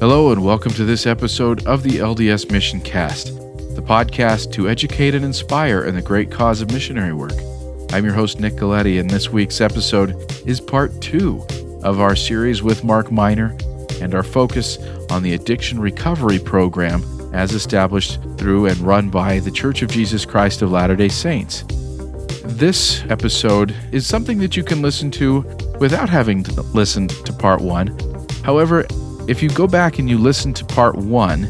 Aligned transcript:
Hello, 0.00 0.30
and 0.30 0.44
welcome 0.44 0.70
to 0.74 0.84
this 0.84 1.06
episode 1.06 1.66
of 1.66 1.82
the 1.82 1.98
LDS 1.98 2.52
Mission 2.52 2.80
Cast, 2.80 3.34
the 3.74 3.82
podcast 3.84 4.52
to 4.52 4.68
educate 4.68 5.12
and 5.12 5.24
inspire 5.24 5.84
in 5.84 5.96
the 5.96 6.00
great 6.00 6.30
cause 6.30 6.60
of 6.60 6.70
missionary 6.70 7.12
work. 7.12 7.32
I'm 7.90 8.04
your 8.04 8.14
host, 8.14 8.38
Nick 8.38 8.54
Galetti, 8.54 9.00
and 9.00 9.10
this 9.10 9.30
week's 9.30 9.60
episode 9.60 10.14
is 10.46 10.60
part 10.60 11.00
two 11.00 11.44
of 11.82 11.98
our 11.98 12.14
series 12.14 12.62
with 12.62 12.84
Mark 12.84 13.10
Miner 13.10 13.56
and 14.00 14.14
our 14.14 14.22
focus 14.22 14.78
on 15.10 15.24
the 15.24 15.34
addiction 15.34 15.80
recovery 15.80 16.38
program 16.38 17.02
as 17.34 17.52
established 17.52 18.20
through 18.36 18.66
and 18.66 18.78
run 18.78 19.10
by 19.10 19.40
the 19.40 19.50
Church 19.50 19.82
of 19.82 19.90
Jesus 19.90 20.24
Christ 20.24 20.62
of 20.62 20.70
Latter 20.70 20.94
day 20.94 21.08
Saints. 21.08 21.64
This 22.58 23.04
episode 23.04 23.72
is 23.92 24.04
something 24.04 24.38
that 24.38 24.56
you 24.56 24.64
can 24.64 24.82
listen 24.82 25.12
to 25.12 25.42
without 25.78 26.08
having 26.08 26.42
to 26.42 26.62
listen 26.62 27.06
to 27.06 27.32
part 27.32 27.60
one. 27.60 27.96
However, 28.42 28.84
if 29.28 29.44
you 29.44 29.48
go 29.48 29.68
back 29.68 30.00
and 30.00 30.10
you 30.10 30.18
listen 30.18 30.52
to 30.54 30.64
part 30.64 30.96
one 30.96 31.44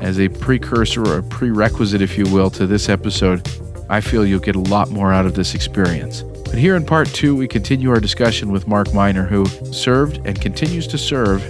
as 0.00 0.20
a 0.20 0.28
precursor 0.28 1.02
or 1.04 1.18
a 1.18 1.22
prerequisite, 1.24 2.00
if 2.00 2.16
you 2.16 2.24
will, 2.26 2.50
to 2.50 2.68
this 2.68 2.88
episode, 2.88 3.44
I 3.90 4.00
feel 4.00 4.24
you'll 4.24 4.38
get 4.38 4.54
a 4.54 4.60
lot 4.60 4.92
more 4.92 5.12
out 5.12 5.26
of 5.26 5.34
this 5.34 5.56
experience. 5.56 6.22
But 6.22 6.54
here 6.54 6.76
in 6.76 6.86
part 6.86 7.08
two, 7.08 7.34
we 7.34 7.48
continue 7.48 7.90
our 7.90 7.98
discussion 7.98 8.52
with 8.52 8.68
Mark 8.68 8.94
Miner, 8.94 9.24
who 9.24 9.46
served 9.72 10.24
and 10.24 10.40
continues 10.40 10.86
to 10.86 10.98
serve 10.98 11.42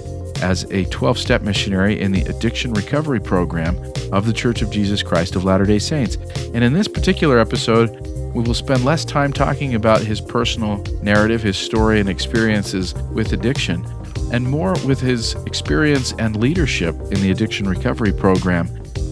as 0.43 0.65
a 0.71 0.87
12 0.87 1.19
step 1.19 1.43
missionary 1.43 2.01
in 2.01 2.11
the 2.11 2.23
addiction 2.23 2.73
recovery 2.73 3.21
program 3.21 3.77
of 4.13 4.25
the 4.25 4.33
Church 4.33 4.63
of 4.63 4.71
Jesus 4.71 5.03
Christ 5.03 5.37
of 5.37 5.45
Latter 5.45 5.67
day 5.67 5.79
Saints. 5.79 6.17
And 6.55 6.65
in 6.65 6.73
this 6.73 6.89
particular 6.89 7.39
episode, 7.39 8.01
we 8.35 8.43
will 8.43 8.55
spend 8.55 8.85
less 8.85 9.05
time 9.05 9.33
talking 9.33 9.75
about 9.77 10.01
his 10.01 10.21
personal 10.21 10.85
narrative, 11.03 11.43
his 11.43 11.57
story, 11.57 12.01
and 12.01 12.09
experiences 12.09 12.93
with 13.13 13.33
addiction, 13.33 13.87
and 14.33 14.49
more 14.49 14.75
with 14.85 15.01
his 15.01 15.35
experience 15.47 16.13
and 16.19 16.37
leadership 16.37 16.95
in 16.97 17.23
the 17.23 17.31
addiction 17.31 17.69
recovery 17.69 18.13
program 18.13 18.69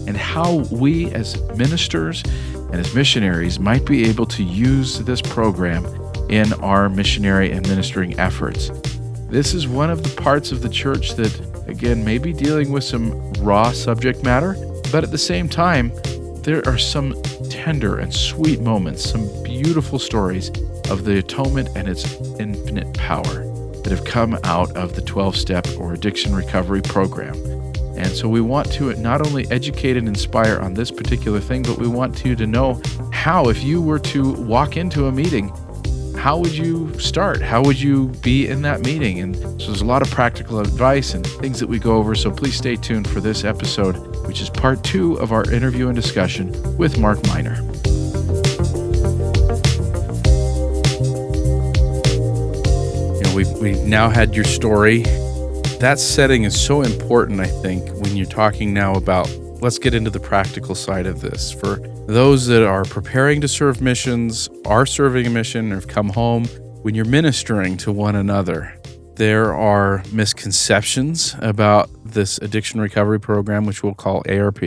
and 0.07 0.17
how 0.17 0.57
we 0.71 1.09
as 1.13 1.41
ministers 1.55 2.21
and 2.53 2.75
as 2.75 2.93
missionaries 2.93 3.59
might 3.59 3.85
be 3.85 4.03
able 4.03 4.25
to 4.25 4.43
use 4.43 4.99
this 4.99 5.21
program 5.21 5.85
in 6.29 6.51
our 6.53 6.89
missionary 6.89 7.51
and 7.51 7.67
ministering 7.69 8.19
efforts. 8.19 8.71
This 9.29 9.53
is 9.53 9.67
one 9.67 9.89
of 9.89 10.03
the 10.03 10.21
parts 10.21 10.51
of 10.51 10.61
the 10.61 10.69
church 10.69 11.13
that, 11.15 11.65
again, 11.67 12.03
may 12.03 12.17
be 12.17 12.33
dealing 12.33 12.71
with 12.71 12.83
some 12.83 13.33
raw 13.33 13.71
subject 13.71 14.23
matter, 14.23 14.55
but 14.91 15.03
at 15.03 15.11
the 15.11 15.17
same 15.17 15.47
time, 15.47 15.91
there 16.43 16.67
are 16.67 16.77
some 16.77 17.13
tender 17.49 17.99
and 17.99 18.13
sweet 18.13 18.59
moments, 18.59 19.09
some 19.09 19.27
beautiful 19.43 19.97
stories 19.97 20.49
of 20.89 21.05
the 21.05 21.17
atonement 21.19 21.69
and 21.75 21.87
its 21.87 22.15
infinite 22.37 22.93
power 22.95 23.45
that 23.83 23.87
have 23.87 24.03
come 24.03 24.37
out 24.43 24.69
of 24.75 24.95
the 24.95 25.01
12 25.01 25.37
step 25.37 25.65
or 25.77 25.93
addiction 25.93 26.35
recovery 26.35 26.81
program. 26.81 27.35
And 27.95 28.11
so 28.11 28.27
we 28.27 28.41
want 28.41 28.71
to 28.73 28.93
not 28.95 29.25
only 29.25 29.49
educate 29.51 29.95
and 29.95 30.07
inspire 30.07 30.59
on 30.59 30.73
this 30.73 30.91
particular 30.91 31.39
thing, 31.39 31.63
but 31.63 31.77
we 31.77 31.87
want 31.87 32.25
you 32.25 32.35
to 32.35 32.45
know 32.45 32.81
how, 33.13 33.47
if 33.47 33.63
you 33.63 33.81
were 33.81 33.99
to 33.99 34.33
walk 34.33 34.75
into 34.75 35.07
a 35.07 35.11
meeting, 35.11 35.49
how 36.23 36.37
would 36.37 36.53
you 36.53 36.97
start? 36.97 37.41
How 37.41 37.61
would 37.61 37.81
you 37.81 38.07
be 38.21 38.47
in 38.47 38.61
that 38.61 38.79
meeting? 38.79 39.19
And 39.19 39.35
so 39.35 39.67
there's 39.67 39.81
a 39.81 39.85
lot 39.85 40.01
of 40.01 40.09
practical 40.09 40.61
advice 40.61 41.15
and 41.15 41.27
things 41.27 41.59
that 41.59 41.67
we 41.67 41.79
go 41.79 41.97
over. 41.97 42.15
So 42.15 42.31
please 42.31 42.55
stay 42.55 42.77
tuned 42.77 43.09
for 43.09 43.19
this 43.19 43.43
episode, 43.43 43.95
which 44.25 44.39
is 44.39 44.49
part 44.49 44.81
two 44.85 45.19
of 45.19 45.33
our 45.33 45.43
interview 45.51 45.89
and 45.89 45.95
discussion 45.97 46.53
with 46.77 46.97
Mark 46.97 47.21
Miner. 47.27 47.61
we've, 53.35 53.49
we've 53.57 53.83
now 53.83 54.09
had 54.09 54.33
your 54.33 54.45
story. 54.45 55.03
That 55.81 55.97
setting 55.99 56.45
is 56.45 56.57
so 56.57 56.83
important, 56.83 57.41
I 57.41 57.47
think, 57.47 57.89
when 58.01 58.15
you're 58.15 58.27
talking 58.27 58.73
now 58.73 58.93
about 58.93 59.29
let's 59.59 59.77
get 59.77 59.93
into 59.93 60.09
the 60.09 60.21
practical 60.21 60.73
side 60.73 61.05
of 61.05 61.19
this. 61.19 61.51
For 61.51 61.79
those 62.07 62.47
that 62.47 62.63
are 62.63 62.83
preparing 62.83 63.41
to 63.41 63.47
serve 63.47 63.81
missions, 63.81 64.49
are 64.65 64.85
serving 64.85 65.27
a 65.27 65.29
mission, 65.29 65.71
or 65.71 65.75
have 65.75 65.87
come 65.87 66.09
home, 66.09 66.45
when 66.81 66.95
you're 66.95 67.05
ministering 67.05 67.77
to 67.77 67.91
one 67.91 68.15
another, 68.15 68.77
there 69.15 69.53
are 69.53 70.03
misconceptions 70.11 71.35
about 71.39 71.89
this 72.03 72.37
addiction 72.39 72.81
recovery 72.81 73.19
program, 73.19 73.65
which 73.65 73.83
we'll 73.83 73.93
call 73.93 74.23
ARP. 74.27 74.61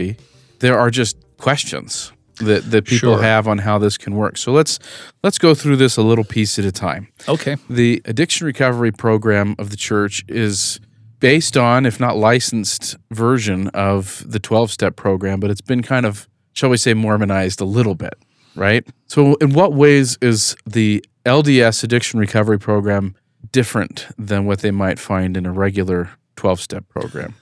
There 0.59 0.79
are 0.79 0.89
just 0.89 1.17
questions 1.37 2.11
that, 2.39 2.69
that 2.71 2.85
people 2.85 3.15
sure. 3.15 3.21
have 3.21 3.47
on 3.47 3.59
how 3.59 3.77
this 3.77 3.97
can 3.97 4.15
work. 4.15 4.37
So 4.37 4.51
let's 4.51 4.79
let's 5.23 5.37
go 5.37 5.53
through 5.53 5.77
this 5.77 5.97
a 5.97 6.01
little 6.01 6.23
piece 6.23 6.57
at 6.57 6.65
a 6.65 6.71
time. 6.71 7.07
Okay. 7.27 7.57
The 7.69 8.01
addiction 8.05 8.47
recovery 8.47 8.91
program 8.91 9.55
of 9.59 9.69
the 9.69 9.77
church 9.77 10.23
is 10.27 10.79
based 11.19 11.57
on, 11.57 11.85
if 11.85 11.99
not 11.99 12.15
licensed, 12.15 12.95
version 13.11 13.67
of 13.69 14.23
the 14.25 14.39
12 14.39 14.71
step 14.71 14.95
program, 14.95 15.39
but 15.39 15.49
it's 15.49 15.61
been 15.61 15.81
kind 15.81 16.05
of, 16.05 16.27
shall 16.57 16.69
we 16.69 16.77
say, 16.77 16.93
Mormonized 16.93 17.61
a 17.61 17.65
little 17.65 17.93
bit, 17.93 18.15
right? 18.55 18.85
So, 19.05 19.35
in 19.35 19.53
what 19.53 19.73
ways 19.73 20.17
is 20.21 20.55
the 20.65 21.05
LDS 21.23 21.83
addiction 21.83 22.19
recovery 22.19 22.57
program 22.57 23.15
different 23.51 24.07
than 24.17 24.45
what 24.45 24.59
they 24.59 24.71
might 24.71 24.97
find 24.97 25.37
in 25.37 25.45
a 25.45 25.51
regular 25.51 26.09
12 26.35 26.59
step 26.59 26.89
program? 26.89 27.35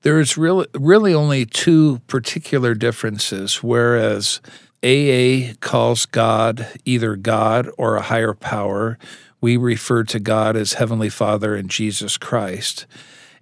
There's 0.00 0.38
really, 0.38 0.66
really 0.74 1.12
only 1.12 1.44
two 1.44 2.00
particular 2.06 2.74
differences, 2.74 3.62
whereas 3.62 4.40
AA 4.82 5.52
calls 5.60 6.06
God 6.06 6.68
either 6.86 7.16
God 7.16 7.68
or 7.76 7.96
a 7.96 8.02
higher 8.02 8.32
power. 8.32 8.96
We 9.42 9.58
refer 9.58 10.04
to 10.04 10.18
God 10.18 10.56
as 10.56 10.74
Heavenly 10.74 11.10
Father 11.10 11.54
and 11.54 11.68
Jesus 11.68 12.16
Christ. 12.16 12.86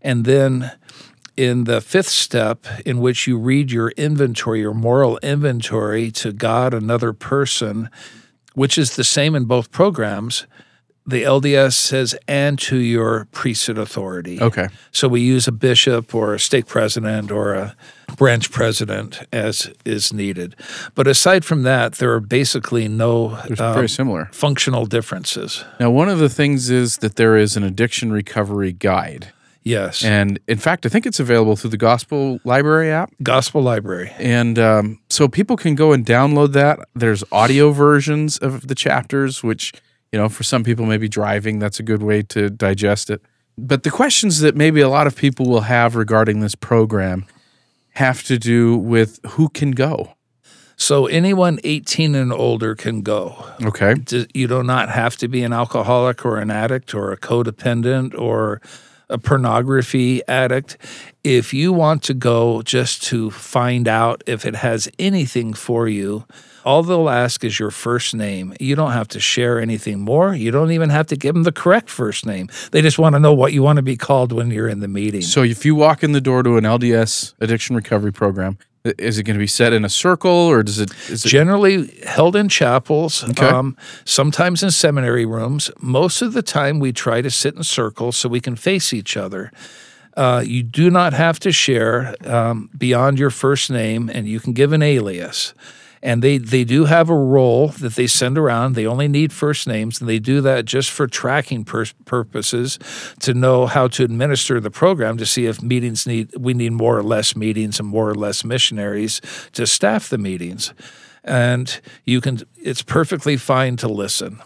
And 0.02 0.24
then 0.24 0.72
in 1.36 1.64
the 1.64 1.80
fifth 1.80 2.08
step, 2.08 2.66
in 2.84 2.98
which 2.98 3.26
you 3.26 3.38
read 3.38 3.70
your 3.70 3.90
inventory, 3.90 4.60
your 4.60 4.74
moral 4.74 5.18
inventory 5.18 6.10
to 6.12 6.32
God, 6.32 6.72
another 6.72 7.12
person, 7.12 7.90
which 8.54 8.78
is 8.78 8.96
the 8.96 9.04
same 9.04 9.34
in 9.34 9.44
both 9.44 9.70
programs, 9.70 10.46
the 11.06 11.22
LDS 11.22 11.74
says, 11.74 12.16
and 12.26 12.58
to 12.58 12.76
your 12.78 13.28
priesthood 13.30 13.78
authority. 13.78 14.40
Okay. 14.40 14.68
So 14.90 15.06
we 15.06 15.20
use 15.20 15.46
a 15.46 15.52
bishop 15.52 16.14
or 16.14 16.34
a 16.34 16.40
stake 16.40 16.66
president 16.66 17.30
or 17.30 17.54
a 17.54 17.76
branch 18.16 18.50
president 18.50 19.22
as 19.32 19.72
is 19.84 20.12
needed. 20.12 20.56
But 20.94 21.06
aside 21.06 21.44
from 21.44 21.62
that, 21.62 21.94
there 21.94 22.12
are 22.12 22.20
basically 22.20 22.88
no 22.88 23.36
um, 23.36 23.56
very 23.56 23.88
similar 23.88 24.28
functional 24.32 24.86
differences. 24.86 25.64
Now, 25.78 25.90
one 25.90 26.08
of 26.08 26.18
the 26.18 26.28
things 26.28 26.70
is 26.70 26.98
that 26.98 27.16
there 27.16 27.36
is 27.36 27.56
an 27.56 27.62
addiction 27.62 28.12
recovery 28.12 28.72
guide. 28.72 29.32
Yes. 29.66 30.04
And 30.04 30.38
in 30.46 30.58
fact, 30.58 30.86
I 30.86 30.88
think 30.88 31.06
it's 31.06 31.18
available 31.18 31.56
through 31.56 31.70
the 31.70 31.76
Gospel 31.76 32.38
Library 32.44 32.90
app. 32.90 33.12
Gospel 33.22 33.62
Library. 33.62 34.12
And 34.16 34.58
um, 34.60 35.00
so 35.10 35.26
people 35.26 35.56
can 35.56 35.74
go 35.74 35.92
and 35.92 36.06
download 36.06 36.52
that. 36.52 36.78
There's 36.94 37.24
audio 37.32 37.72
versions 37.72 38.38
of 38.38 38.68
the 38.68 38.76
chapters, 38.76 39.42
which 39.42 39.72
you 40.12 40.18
know, 40.18 40.28
for 40.28 40.44
some 40.44 40.64
people, 40.64 40.86
maybe 40.86 41.08
driving, 41.08 41.58
that's 41.58 41.80
a 41.80 41.82
good 41.82 42.02
way 42.02 42.22
to 42.22 42.48
digest 42.48 43.10
it. 43.10 43.20
But 43.58 43.82
the 43.82 43.90
questions 43.90 44.40
that 44.40 44.54
maybe 44.54 44.80
a 44.80 44.88
lot 44.88 45.06
of 45.06 45.16
people 45.16 45.46
will 45.46 45.62
have 45.62 45.96
regarding 45.96 46.40
this 46.40 46.54
program 46.54 47.26
have 47.94 48.22
to 48.24 48.38
do 48.38 48.76
with 48.76 49.18
who 49.30 49.48
can 49.48 49.72
go. 49.72 50.14
So 50.76 51.06
anyone 51.06 51.58
18 51.64 52.14
and 52.14 52.32
older 52.32 52.74
can 52.74 53.00
go. 53.00 53.46
Okay. 53.62 53.94
You 54.34 54.46
do 54.46 54.62
not 54.62 54.90
have 54.90 55.16
to 55.18 55.28
be 55.28 55.42
an 55.42 55.54
alcoholic 55.54 56.24
or 56.24 56.36
an 56.36 56.50
addict 56.50 56.94
or 56.94 57.12
a 57.12 57.16
codependent 57.16 58.18
or 58.18 58.60
a 59.08 59.18
pornography 59.18 60.22
addict. 60.28 60.76
If 61.22 61.52
you 61.52 61.72
want 61.72 62.02
to 62.04 62.14
go 62.14 62.62
just 62.62 63.02
to 63.04 63.30
find 63.30 63.88
out 63.88 64.22
if 64.26 64.44
it 64.44 64.56
has 64.56 64.88
anything 64.98 65.52
for 65.54 65.88
you, 65.88 66.24
all 66.64 66.82
they'll 66.82 67.08
ask 67.08 67.44
is 67.44 67.60
your 67.60 67.70
first 67.70 68.14
name. 68.14 68.52
You 68.58 68.74
don't 68.74 68.90
have 68.90 69.06
to 69.08 69.20
share 69.20 69.60
anything 69.60 70.00
more. 70.00 70.34
You 70.34 70.50
don't 70.50 70.72
even 70.72 70.90
have 70.90 71.06
to 71.08 71.16
give 71.16 71.34
them 71.34 71.44
the 71.44 71.52
correct 71.52 71.88
first 71.88 72.26
name. 72.26 72.48
They 72.72 72.82
just 72.82 72.98
want 72.98 73.14
to 73.14 73.20
know 73.20 73.32
what 73.32 73.52
you 73.52 73.62
want 73.62 73.76
to 73.76 73.82
be 73.82 73.96
called 73.96 74.32
when 74.32 74.50
you're 74.50 74.68
in 74.68 74.80
the 74.80 74.88
meeting. 74.88 75.22
So 75.22 75.44
if 75.44 75.64
you 75.64 75.76
walk 75.76 76.02
in 76.02 76.10
the 76.10 76.20
door 76.20 76.42
to 76.42 76.56
an 76.56 76.64
LDS 76.64 77.34
addiction 77.40 77.76
recovery 77.76 78.12
program, 78.12 78.58
is 78.98 79.18
it 79.18 79.24
going 79.24 79.34
to 79.34 79.42
be 79.42 79.46
set 79.46 79.72
in 79.72 79.84
a 79.84 79.88
circle 79.88 80.30
or 80.30 80.62
does 80.62 80.78
it, 80.78 80.90
is 81.08 81.24
it 81.24 81.28
generally 81.28 81.88
held 82.06 82.36
in 82.36 82.48
chapels 82.48 83.24
okay. 83.24 83.46
um, 83.46 83.76
sometimes 84.04 84.62
in 84.62 84.70
seminary 84.70 85.26
rooms. 85.26 85.70
Most 85.80 86.22
of 86.22 86.32
the 86.32 86.42
time 86.42 86.78
we 86.78 86.92
try 86.92 87.22
to 87.22 87.30
sit 87.30 87.54
in 87.54 87.62
circles 87.62 88.16
so 88.16 88.28
we 88.28 88.40
can 88.40 88.56
face 88.56 88.92
each 88.92 89.16
other. 89.16 89.50
Uh, 90.16 90.42
you 90.44 90.62
do 90.62 90.90
not 90.90 91.12
have 91.12 91.38
to 91.40 91.52
share 91.52 92.14
um, 92.24 92.70
beyond 92.76 93.18
your 93.18 93.30
first 93.30 93.70
name 93.70 94.10
and 94.12 94.26
you 94.26 94.40
can 94.40 94.54
give 94.54 94.72
an 94.72 94.82
alias 94.82 95.52
and 96.06 96.22
they 96.22 96.38
they 96.38 96.62
do 96.64 96.84
have 96.84 97.10
a 97.10 97.16
roll 97.16 97.68
that 97.80 97.96
they 97.96 98.06
send 98.06 98.38
around. 98.38 98.74
They 98.76 98.86
only 98.86 99.08
need 99.08 99.32
first 99.32 99.66
names, 99.66 100.00
and 100.00 100.08
they 100.08 100.20
do 100.20 100.40
that 100.40 100.64
just 100.64 100.90
for 100.90 101.08
tracking 101.08 101.64
pur- 101.64 101.96
purposes 102.04 102.78
to 103.20 103.34
know 103.34 103.66
how 103.66 103.88
to 103.88 104.04
administer 104.04 104.60
the 104.60 104.70
program 104.70 105.16
to 105.16 105.26
see 105.26 105.46
if 105.46 105.60
meetings 105.60 106.06
need 106.06 106.30
we 106.38 106.54
need 106.54 106.72
more 106.72 106.96
or 106.96 107.02
less 107.02 107.34
meetings 107.34 107.80
and 107.80 107.88
more 107.88 108.08
or 108.08 108.14
less 108.14 108.44
missionaries 108.44 109.20
to 109.52 109.66
staff 109.66 110.08
the 110.08 110.18
meetings. 110.18 110.72
and 111.24 111.80
you 112.04 112.20
can 112.20 112.38
it's 112.56 112.82
perfectly 112.82 113.36
fine 113.36 113.76
to 113.76 113.88
listen. 113.88 114.40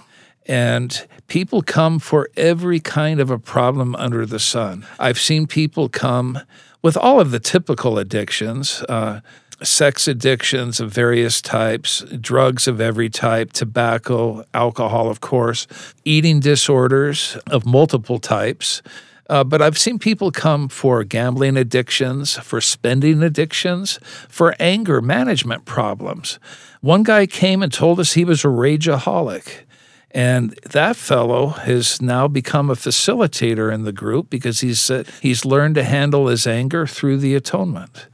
And 0.47 1.07
people 1.27 1.61
come 1.63 1.99
for 1.99 2.29
every 2.37 2.81
kind 2.81 3.21
of 3.21 3.31
a 3.31 3.39
problem 3.39 3.95
under 3.97 4.25
the 4.25 4.39
sun. 4.39 4.87
I've 4.99 5.19
seen 5.21 5.47
people 5.47 5.91
come 5.91 6.41
with 6.83 6.97
all 6.97 7.21
of 7.21 7.31
the 7.31 7.39
typical 7.39 7.99
addictions. 7.99 8.83
Uh, 8.89 9.21
sex 9.63 10.09
addictions 10.09 10.81
of 10.81 10.91
various 10.93 11.41
types, 11.43 12.01
drugs 12.21 12.67
of 12.67 12.81
every 12.81 13.11
type, 13.11 13.53
tobacco, 13.53 14.45
alcohol, 14.55 15.09
of 15.11 15.21
course, 15.21 15.67
eating 16.05 16.41
disorders 16.41 17.37
of 17.51 17.67
multiple 17.67 18.19
types. 18.19 18.83
Uh, 19.29 19.45
but 19.45 19.63
I've 19.63 19.79
seen 19.79 19.99
people 19.99 20.33
come 20.33 20.69
for 20.69 21.05
gambling 21.05 21.57
addictions, 21.57 22.37
for 22.39 22.61
spending 22.61 23.23
addictions, 23.23 24.01
for 24.29 24.57
anger 24.59 25.01
management 25.01 25.67
problems. 25.67 26.41
One 26.81 27.05
guy 27.05 27.27
came 27.27 27.63
and 27.63 27.73
told 27.73 28.01
us 28.01 28.15
he 28.15 28.25
was 28.25 28.45
a 28.45 28.49
rageaholic. 28.49 29.67
And 30.13 30.59
that 30.65 30.97
fellow 30.97 31.49
has 31.49 32.03
now 32.03 32.27
become 32.27 32.69
a 32.69 32.75
facilitator 32.75 33.73
in 33.73 33.85
the 33.85 33.93
group 33.93 34.29
because 34.29 34.61
he's 34.61 34.91
uh, 34.91 35.05
he's 35.23 35.45
learned 35.45 35.77
to 35.77 35.85
handle 35.85 36.27
his 36.27 36.49
anger 36.49 36.85
through 36.85 37.19
the 37.19 37.37
atonement. 37.37 38.09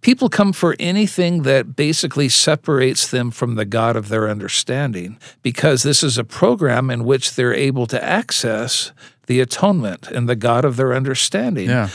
People 0.00 0.28
come 0.28 0.52
for 0.52 0.76
anything 0.78 1.42
that 1.42 1.74
basically 1.74 2.28
separates 2.28 3.10
them 3.10 3.30
from 3.30 3.56
the 3.56 3.64
God 3.64 3.96
of 3.96 4.08
their 4.08 4.28
understanding 4.28 5.18
because 5.42 5.82
this 5.82 6.02
is 6.02 6.16
a 6.18 6.24
program 6.24 6.90
in 6.90 7.04
which 7.04 7.34
they're 7.34 7.54
able 7.54 7.86
to 7.86 8.02
access 8.02 8.92
the 9.26 9.40
atonement 9.40 10.08
and 10.08 10.28
the 10.28 10.36
God 10.36 10.64
of 10.64 10.76
their 10.76 10.94
understanding. 10.94 11.68
Yeah. 11.68 11.88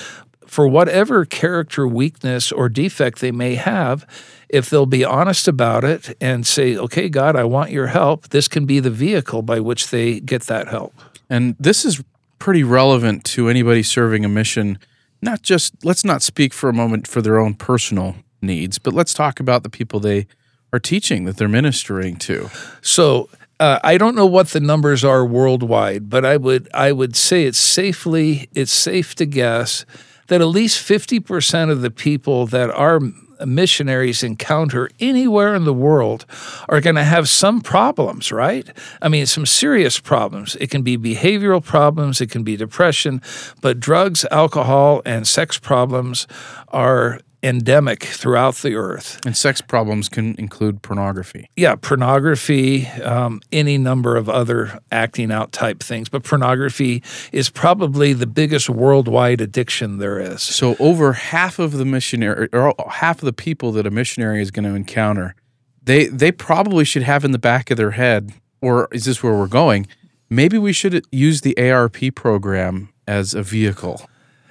For 0.45 0.67
whatever 0.67 1.23
character 1.23 1.87
weakness 1.87 2.51
or 2.51 2.67
defect 2.67 3.21
they 3.21 3.31
may 3.31 3.55
have, 3.55 4.05
if 4.49 4.69
they'll 4.69 4.85
be 4.85 5.05
honest 5.05 5.47
about 5.47 5.85
it 5.85 6.17
and 6.19 6.45
say, 6.45 6.75
okay, 6.75 7.07
God, 7.07 7.37
I 7.37 7.45
want 7.45 7.71
your 7.71 7.87
help, 7.87 8.29
this 8.29 8.49
can 8.49 8.65
be 8.65 8.81
the 8.81 8.89
vehicle 8.89 9.43
by 9.43 9.61
which 9.61 9.89
they 9.91 10.19
get 10.19 10.43
that 10.43 10.67
help. 10.67 10.93
And 11.29 11.55
this 11.57 11.85
is 11.85 12.03
pretty 12.37 12.63
relevant 12.63 13.23
to 13.23 13.47
anybody 13.47 13.83
serving 13.83 14.25
a 14.25 14.29
mission. 14.29 14.77
Not 15.21 15.41
just, 15.41 15.85
let's 15.85 16.03
not 16.03 16.21
speak 16.21 16.53
for 16.53 16.69
a 16.69 16.73
moment 16.73 17.07
for 17.07 17.21
their 17.21 17.39
own 17.39 17.53
personal 17.53 18.15
needs, 18.41 18.79
but 18.79 18.93
let's 18.93 19.13
talk 19.13 19.39
about 19.39 19.63
the 19.63 19.69
people 19.69 19.99
they 19.99 20.27
are 20.73 20.79
teaching 20.79 21.25
that 21.25 21.37
they're 21.37 21.47
ministering 21.47 22.15
to. 22.17 22.49
So, 22.81 23.29
uh, 23.59 23.79
I 23.83 23.99
don't 23.99 24.15
know 24.15 24.25
what 24.25 24.49
the 24.49 24.59
numbers 24.59 25.03
are 25.03 25.23
worldwide, 25.23 26.09
but 26.09 26.25
I 26.25 26.35
would 26.35 26.67
I 26.73 26.91
would 26.91 27.15
say 27.15 27.43
it's 27.43 27.59
safely 27.59 28.49
it's 28.55 28.73
safe 28.73 29.13
to 29.15 29.25
guess 29.27 29.85
that 30.27 30.41
at 30.41 30.45
least 30.45 30.79
fifty 30.79 31.19
percent 31.19 31.69
of 31.69 31.81
the 31.81 31.91
people 31.91 32.47
that 32.47 32.71
our 32.71 32.99
missionaries 33.45 34.23
encounter 34.23 34.89
anywhere 34.99 35.55
in 35.55 35.65
the 35.65 35.73
world 35.73 36.25
are 36.69 36.81
going 36.81 36.95
to 36.95 37.03
have 37.03 37.27
some 37.29 37.61
problems, 37.61 38.31
right? 38.31 38.67
I 39.01 39.09
mean, 39.09 39.25
some 39.25 39.45
serious 39.45 39.99
problems. 39.99 40.55
It 40.57 40.69
can 40.69 40.81
be 40.81 40.97
behavioral 40.97 41.63
problems, 41.63 42.21
it 42.21 42.31
can 42.31 42.43
be 42.43 42.57
depression, 42.57 43.21
but 43.61 43.79
drugs, 43.79 44.25
alcohol, 44.31 45.01
and 45.05 45.27
sex 45.27 45.57
problems 45.57 46.27
are 46.69 47.19
endemic 47.43 48.03
throughout 48.03 48.55
the 48.57 48.75
earth. 48.75 49.19
And 49.25 49.35
sex 49.35 49.61
problems 49.61 50.09
can 50.09 50.35
include 50.35 50.81
pornography. 50.81 51.49
Yeah, 51.55 51.75
pornography, 51.75 52.87
um, 52.87 53.41
any 53.51 53.77
number 53.77 54.15
of 54.15 54.29
other 54.29 54.79
acting 54.91 55.31
out 55.31 55.51
type 55.51 55.81
things. 55.81 56.09
But 56.09 56.23
pornography 56.23 57.03
is 57.31 57.49
probably 57.49 58.13
the 58.13 58.27
biggest 58.27 58.69
worldwide 58.69 59.41
addiction 59.41 59.97
there 59.97 60.19
is. 60.19 60.41
So, 60.41 60.75
over 60.79 61.13
half 61.13 61.59
of 61.59 61.73
the 61.73 61.85
missionary, 61.85 62.49
or 62.53 62.75
half 62.89 63.19
of 63.19 63.25
the 63.25 63.33
people 63.33 63.71
that 63.73 63.87
a 63.87 63.91
missionary 63.91 64.41
is 64.41 64.51
going 64.51 64.65
to 64.65 64.75
encounter, 64.75 65.35
they 65.81 66.05
they 66.07 66.31
probably 66.31 66.85
should 66.85 67.03
have 67.03 67.25
in 67.25 67.31
the 67.31 67.39
back 67.39 67.71
of 67.71 67.77
their 67.77 67.91
head, 67.91 68.33
or 68.61 68.87
is 68.91 69.05
this 69.05 69.23
where 69.23 69.33
we're 69.33 69.47
going? 69.47 69.87
Maybe 70.29 70.57
we 70.57 70.71
should 70.71 71.05
use 71.11 71.41
the 71.41 71.57
ARP 71.57 72.15
program 72.15 72.89
as 73.07 73.33
a 73.33 73.43
vehicle 73.43 74.01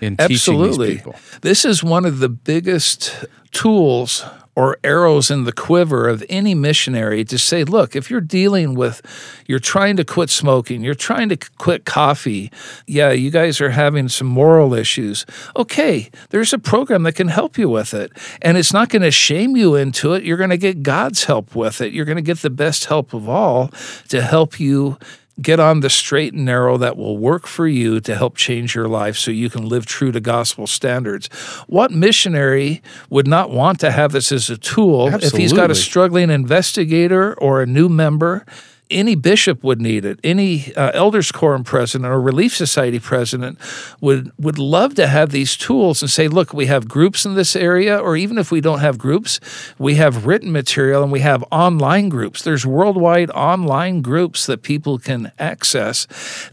in 0.01 0.17
Absolutely. 0.19 0.89
teaching 0.89 0.93
these 0.93 0.99
people. 0.99 1.17
This 1.43 1.65
is 1.65 1.83
one 1.83 2.05
of 2.05 2.19
the 2.19 2.29
biggest 2.29 3.25
tools 3.53 4.25
or 4.57 4.79
arrows 4.83 5.31
in 5.31 5.45
the 5.45 5.53
quiver 5.53 6.09
of 6.09 6.25
any 6.29 6.55
missionary 6.55 7.25
to 7.25 7.39
say, 7.39 7.65
look, 7.65 7.95
if 7.95 8.11
you're 8.11 8.21
dealing 8.21 8.75
with, 8.75 9.01
you're 9.47 9.59
trying 9.59 9.97
to 9.97 10.05
quit 10.05 10.29
smoking, 10.29 10.83
you're 10.83 10.95
trying 10.95 11.29
to 11.29 11.37
quit 11.57 11.85
coffee, 11.85 12.51
yeah, 12.87 13.11
you 13.11 13.31
guys 13.31 13.61
are 13.61 13.71
having 13.71 14.09
some 14.09 14.27
moral 14.27 14.75
issues. 14.75 15.25
Okay, 15.57 16.11
there's 16.31 16.53
a 16.53 16.59
program 16.59 17.05
that 17.05 17.15
can 17.15 17.29
help 17.29 17.57
you 17.57 17.69
with 17.69 17.95
it. 17.95 18.13
And 18.43 18.59
it's 18.59 18.73
not 18.73 18.89
going 18.89 19.03
to 19.03 19.11
shame 19.11 19.57
you 19.57 19.77
into 19.77 20.13
it. 20.15 20.25
You're 20.25 20.37
going 20.37 20.51
to 20.51 20.59
get 20.59 20.83
God's 20.83 21.25
help 21.25 21.55
with 21.55 21.81
it. 21.81 21.93
You're 21.93 22.05
going 22.05 22.17
to 22.17 22.23
get 22.23 22.39
the 22.39 22.51
best 22.51 22.87
help 22.87 23.15
of 23.15 23.29
all 23.29 23.69
to 24.09 24.21
help 24.21 24.59
you 24.59 24.99
get 25.41 25.61
on 25.61 25.81
the 25.81 25.91
straight 25.91 26.33
and 26.33 26.45
narrow 26.45 26.77
that 26.79 26.97
will 26.97 27.17
work 27.19 27.47
for 27.47 27.67
you 27.67 28.01
to 28.01 28.15
help 28.15 28.37
change 28.37 28.75
your 28.75 28.89
life 28.89 29.17
so 29.17 29.31
you 29.31 29.51
can 29.51 29.69
live 29.69 29.87
true 29.87 30.13
to 30.13 30.21
gospel 30.21 30.67
standards. 30.67 31.29
What 31.67 31.91
missionary 31.91 32.83
would 33.09 33.27
not 33.27 33.51
want 33.51 33.81
to 33.81 33.91
have 33.91 34.13
this 34.13 34.33
as 34.33 34.51
a 34.51 34.57
tool 34.57 35.09
if 35.15 35.33
he's 35.33 35.53
got 35.53 35.71
a 35.71 35.75
struggling 35.75 36.31
investigator 36.31 37.39
or 37.39 37.63
a 37.63 37.67
new 37.67 37.89
member? 37.89 38.45
Any 38.91 39.15
bishop 39.15 39.63
would 39.63 39.81
need 39.81 40.05
it. 40.05 40.19
Any 40.25 40.75
uh, 40.75 40.91
elders 40.95 41.31
quorum 41.33 41.65
president 41.65 42.11
or 42.11 42.21
relief 42.21 42.55
society 42.57 42.99
president 42.99 43.59
would 44.01 44.33
would 44.39 44.59
love 44.59 44.95
to 44.97 45.07
have 45.07 45.31
these 45.31 45.57
tools 45.57 46.03
and 46.03 46.11
say, 46.11 46.29
"Look, 46.29 46.53
we 46.53 46.67
have 46.67 46.89
groups 46.89 47.25
in 47.25 47.35
this 47.35 47.55
area, 47.55 47.97
or 47.99 48.17
even 48.17 48.39
if 48.39 48.51
we 48.51 48.61
don't 48.61 48.81
have 48.81 48.99
groups, 48.99 49.39
we 49.79 49.95
have 49.95 50.27
written 50.27 50.51
material 50.53 51.03
and 51.03 51.13
we 51.13 51.21
have 51.21 51.45
online 51.53 52.09
groups. 52.09 52.43
There's 52.43 52.67
worldwide 52.67 53.31
online 53.31 54.03
groups 54.03 54.47
that 54.47 54.63
people 54.63 54.99
can 54.99 55.31
access. 55.39 56.07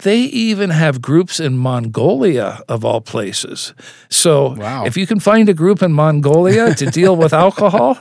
They 0.03 0.19
even 0.19 0.69
have 0.69 1.01
groups 1.01 1.39
in 1.39 1.57
Mongolia, 1.57 2.61
of 2.69 2.85
all 2.85 3.01
places. 3.01 3.73
So, 4.09 4.55
Wow. 4.57 4.85
if 4.85 4.95
you 4.97 5.07
can 5.07 5.19
find 5.19 5.49
a 5.49 5.53
group 5.53 5.81
in 5.81 5.91
Mongolia 5.93 6.75
to 6.75 6.85
deal 6.91 7.15
with 7.15 7.33
alcohol, 7.45 7.97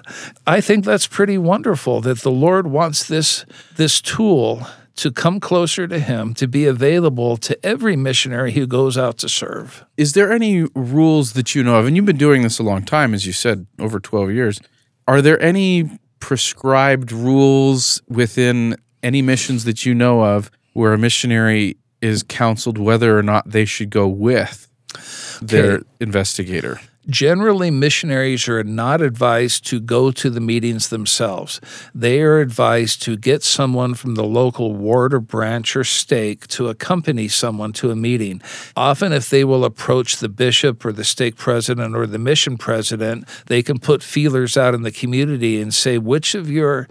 I 0.47 0.61
think 0.61 0.85
that's 0.85 1.07
pretty 1.07 1.39
wonderful. 1.39 2.01
That 2.01 2.19
the 2.21 2.31
Lord 2.31 2.67
wants 2.67 3.07
this 3.09 3.45
this 3.77 4.01
tool 4.01 4.26
to 4.97 5.11
come 5.13 5.41
closer 5.41 5.87
to 5.87 5.99
Him, 5.99 6.33
to 6.35 6.47
be 6.49 6.65
available 6.67 7.37
to 7.39 7.67
every 7.67 7.97
missionary 7.97 8.53
who 8.53 8.67
goes 8.67 8.97
out 8.97 9.19
to 9.19 9.29
serve. 9.29 9.85
Is 9.97 10.15
there 10.15 10.33
any 10.33 10.63
rules 10.75 11.35
that 11.35 11.55
you 11.55 11.63
know 11.63 11.77
of? 11.77 11.87
And 11.87 11.95
you've 11.97 12.07
been 12.07 12.17
doing 12.17 12.43
this 12.43 12.59
a 12.59 12.63
long 12.63 12.83
time, 12.83 13.13
as 13.15 13.27
you 13.27 13.33
said, 13.33 13.67
over 13.79 14.01
12 14.01 14.31
years. 14.33 14.61
Are 15.07 15.21
there 15.21 15.41
any 15.43 15.99
prescribed 16.19 17.13
rules 17.13 18.01
within 18.09 18.77
any 19.03 19.23
missions 19.23 19.65
that 19.65 19.85
you 19.85 19.95
know 19.95 20.23
of 20.25 20.51
where 20.73 20.93
a 20.95 20.99
missionary 20.99 21.77
is 22.01 22.23
counseled 22.23 22.79
whether 22.79 23.19
or 23.19 23.23
not 23.23 23.51
they 23.51 23.65
should 23.65 23.91
go 23.91 24.09
with 24.09 24.69
their 25.43 25.73
Okay. 25.75 25.85
investigator? 26.01 26.81
Generally, 27.09 27.71
missionaries 27.71 28.49
are 28.49 28.65
not 28.65 29.01
advised 29.01 29.65
to 29.67 29.79
go 29.79 30.11
to 30.11 30.29
the 30.29 30.41
meetings 30.41 30.89
themselves. 30.89 31.61
They 31.95 32.21
are 32.21 32.41
advised 32.41 33.01
to 33.03 33.17
get 33.17 33.45
someone 33.45 33.95
from 33.95 34.17
the 34.17 34.25
local 34.25 34.75
ward 34.75 35.15
or 35.15 35.21
branch 35.21 35.77
or 35.77 35.85
stake 35.85 36.49
to 36.49 36.69
accompany 36.69 37.29
someone 37.29 37.73
to 37.75 37.93
a 37.93 37.97
meeting. 37.97 38.43
Often, 38.77 39.13
if 39.13 39.31
they 39.31 39.45
will 39.45 39.65
approach 39.65 40.17
the 40.17 40.29
bishop 40.29 40.85
or 40.85 40.91
the 40.91 41.05
stake 41.05 41.37
president 41.37 41.95
or 41.95 42.07
the 42.09 42.19
mission 42.19 42.59
president, 42.59 43.29
they 43.47 43.63
can 43.63 43.79
put 43.79 44.03
feelers 44.03 44.57
out 44.57 44.75
in 44.75 44.83
the 44.83 44.91
community 44.91 45.61
and 45.61 45.73
say 45.73 45.99
which 45.99 46.35
of 46.35 46.51
your 46.51 46.89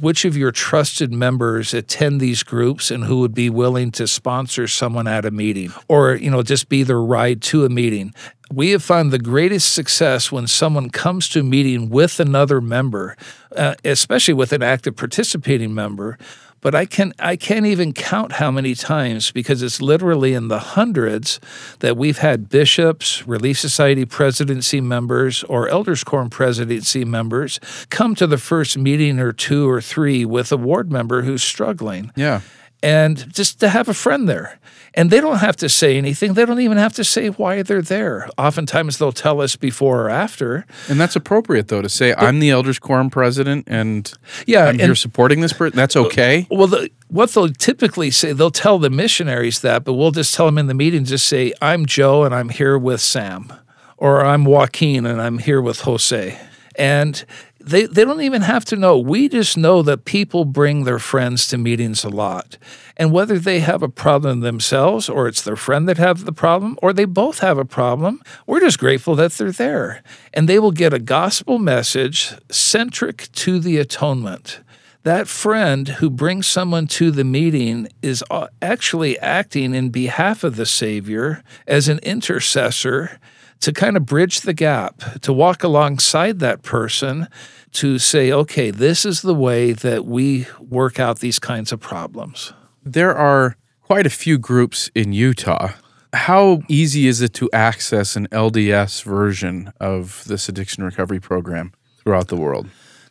which 0.00 0.24
of 0.24 0.36
your 0.36 0.52
trusted 0.52 1.12
members 1.12 1.74
attend 1.74 2.20
these 2.20 2.42
groups 2.42 2.90
and 2.90 3.04
who 3.04 3.20
would 3.20 3.34
be 3.34 3.50
willing 3.50 3.90
to 3.90 4.06
sponsor 4.06 4.66
someone 4.66 5.06
at 5.06 5.26
a 5.26 5.30
meeting 5.30 5.72
or 5.88 6.14
you 6.14 6.30
know 6.30 6.42
just 6.42 6.68
be 6.68 6.82
their 6.82 7.00
ride 7.00 7.42
to 7.42 7.64
a 7.64 7.68
meeting 7.68 8.14
we 8.52 8.70
have 8.70 8.82
found 8.82 9.10
the 9.12 9.18
greatest 9.18 9.72
success 9.74 10.32
when 10.32 10.46
someone 10.46 10.90
comes 10.90 11.28
to 11.30 11.40
a 11.40 11.42
meeting 11.42 11.90
with 11.90 12.18
another 12.20 12.60
member, 12.60 13.16
uh, 13.54 13.74
especially 13.84 14.34
with 14.34 14.52
an 14.52 14.62
active 14.62 14.96
participating 14.96 15.74
member. 15.74 16.18
But 16.60 16.74
I 16.74 16.86
can 16.86 17.12
I 17.20 17.36
can't 17.36 17.66
even 17.66 17.92
count 17.92 18.32
how 18.32 18.50
many 18.50 18.74
times 18.74 19.30
because 19.30 19.62
it's 19.62 19.80
literally 19.80 20.34
in 20.34 20.48
the 20.48 20.58
hundreds 20.58 21.38
that 21.78 21.96
we've 21.96 22.18
had 22.18 22.48
bishops, 22.48 23.24
Relief 23.28 23.60
Society 23.60 24.04
presidency 24.04 24.80
members, 24.80 25.44
or 25.44 25.68
Elders 25.68 26.02
Quorum 26.02 26.30
presidency 26.30 27.04
members 27.04 27.60
come 27.90 28.16
to 28.16 28.26
the 28.26 28.38
first 28.38 28.76
meeting 28.76 29.20
or 29.20 29.32
two 29.32 29.70
or 29.70 29.80
three 29.80 30.24
with 30.24 30.50
a 30.50 30.56
ward 30.56 30.90
member 30.90 31.22
who's 31.22 31.44
struggling 31.44 32.10
Yeah. 32.16 32.40
and 32.82 33.32
just 33.32 33.60
to 33.60 33.68
have 33.68 33.88
a 33.88 33.94
friend 33.94 34.28
there. 34.28 34.58
And 34.98 35.10
they 35.10 35.20
don't 35.20 35.38
have 35.38 35.54
to 35.58 35.68
say 35.68 35.96
anything. 35.96 36.34
They 36.34 36.44
don't 36.44 36.58
even 36.60 36.76
have 36.76 36.92
to 36.94 37.04
say 37.04 37.28
why 37.28 37.62
they're 37.62 37.80
there. 37.80 38.28
Oftentimes 38.36 38.98
they'll 38.98 39.12
tell 39.12 39.40
us 39.40 39.54
before 39.54 40.02
or 40.02 40.10
after. 40.10 40.66
And 40.88 41.00
that's 41.00 41.14
appropriate, 41.14 41.68
though, 41.68 41.82
to 41.82 41.88
say, 41.88 42.14
I'm 42.14 42.40
the 42.40 42.50
Elders 42.50 42.80
Quorum 42.80 43.08
president 43.08 43.68
and 43.68 44.12
Yeah, 44.44 44.64
I'm 44.64 44.70
and 44.70 44.80
here 44.80 44.96
supporting 44.96 45.40
this 45.40 45.52
person. 45.52 45.76
That's 45.76 45.94
uh, 45.94 46.04
okay. 46.06 46.48
well, 46.50 46.66
the, 46.66 46.90
what 47.06 47.30
they'll 47.30 47.48
typically 47.48 48.10
say, 48.10 48.32
they'll 48.32 48.50
tell 48.50 48.80
the 48.80 48.90
missionaries 48.90 49.60
that, 49.60 49.84
but 49.84 49.92
we'll 49.92 50.10
just 50.10 50.34
tell 50.34 50.46
them 50.46 50.58
in 50.58 50.66
the 50.66 50.74
meeting, 50.74 51.04
just 51.04 51.28
say, 51.28 51.52
I'm 51.62 51.86
Joe 51.86 52.24
and 52.24 52.34
I'm 52.34 52.48
here 52.48 52.76
with 52.76 53.00
Sam, 53.00 53.52
or 53.98 54.24
I'm 54.24 54.44
Joaquin 54.44 55.06
and 55.06 55.22
I'm 55.22 55.38
here 55.38 55.62
with 55.62 55.82
Jose. 55.82 56.36
And 56.74 57.24
They, 57.68 57.84
they 57.84 58.04
don't 58.04 58.22
even 58.22 58.42
have 58.42 58.64
to 58.66 58.76
know. 58.76 58.98
We 58.98 59.28
just 59.28 59.58
know 59.58 59.82
that 59.82 60.06
people 60.06 60.46
bring 60.46 60.84
their 60.84 60.98
friends 60.98 61.46
to 61.48 61.58
meetings 61.58 62.02
a 62.02 62.08
lot. 62.08 62.56
And 62.96 63.12
whether 63.12 63.38
they 63.38 63.60
have 63.60 63.82
a 63.82 63.90
problem 63.90 64.40
themselves 64.40 65.06
or 65.08 65.28
it's 65.28 65.42
their 65.42 65.54
friend 65.54 65.86
that 65.86 65.98
have 65.98 66.24
the 66.24 66.32
problem 66.32 66.78
or 66.80 66.94
they 66.94 67.04
both 67.04 67.40
have 67.40 67.58
a 67.58 67.66
problem, 67.66 68.22
we're 68.46 68.60
just 68.60 68.78
grateful 68.78 69.14
that 69.16 69.32
they're 69.32 69.52
there. 69.52 70.02
And 70.32 70.48
they 70.48 70.58
will 70.58 70.70
get 70.72 70.94
a 70.94 70.98
gospel 70.98 71.58
message 71.58 72.32
centric 72.50 73.30
to 73.32 73.58
the 73.60 73.76
atonement 73.76 74.60
that 75.04 75.28
friend 75.28 75.88
who 75.88 76.10
brings 76.10 76.46
someone 76.46 76.86
to 76.86 77.10
the 77.10 77.24
meeting 77.24 77.88
is 78.02 78.22
uh, 78.30 78.46
actually 78.60 79.18
acting 79.20 79.74
in 79.74 79.88
behalf 79.88 80.44
of 80.44 80.56
the 80.56 80.66
Savior 80.66 81.42
as 81.66 81.88
an 81.88 81.98
intercessor 82.00 83.18
to 83.60 83.72
kind 83.72 83.96
of 83.96 84.06
bridge 84.06 84.40
the 84.42 84.54
gap, 84.54 85.02
to 85.22 85.32
walk 85.32 85.62
alongside 85.62 86.38
that 86.38 86.62
person 86.62 87.28
to 87.72 87.98
say, 87.98 88.32
okay, 88.32 88.70
this 88.70 89.04
is 89.04 89.22
the 89.22 89.34
way 89.34 89.72
that 89.72 90.04
we 90.04 90.46
work 90.60 90.98
out 90.98 91.20
these 91.20 91.38
kinds 91.38 91.72
of 91.72 91.80
problems. 91.80 92.52
There 92.84 93.14
are 93.14 93.56
quite 93.82 94.06
a 94.06 94.10
few 94.10 94.38
groups 94.38 94.90
in 94.94 95.12
Utah. 95.12 95.72
How 96.12 96.62
easy 96.68 97.06
is 97.06 97.20
it 97.20 97.34
to 97.34 97.50
access 97.52 98.16
an 98.16 98.28
LDS 98.28 99.02
version 99.02 99.72
of 99.80 100.24
this 100.26 100.48
addiction 100.48 100.84
recovery 100.84 101.20
program 101.20 101.72
throughout 101.98 102.28
the 102.28 102.36
world? 102.36 102.68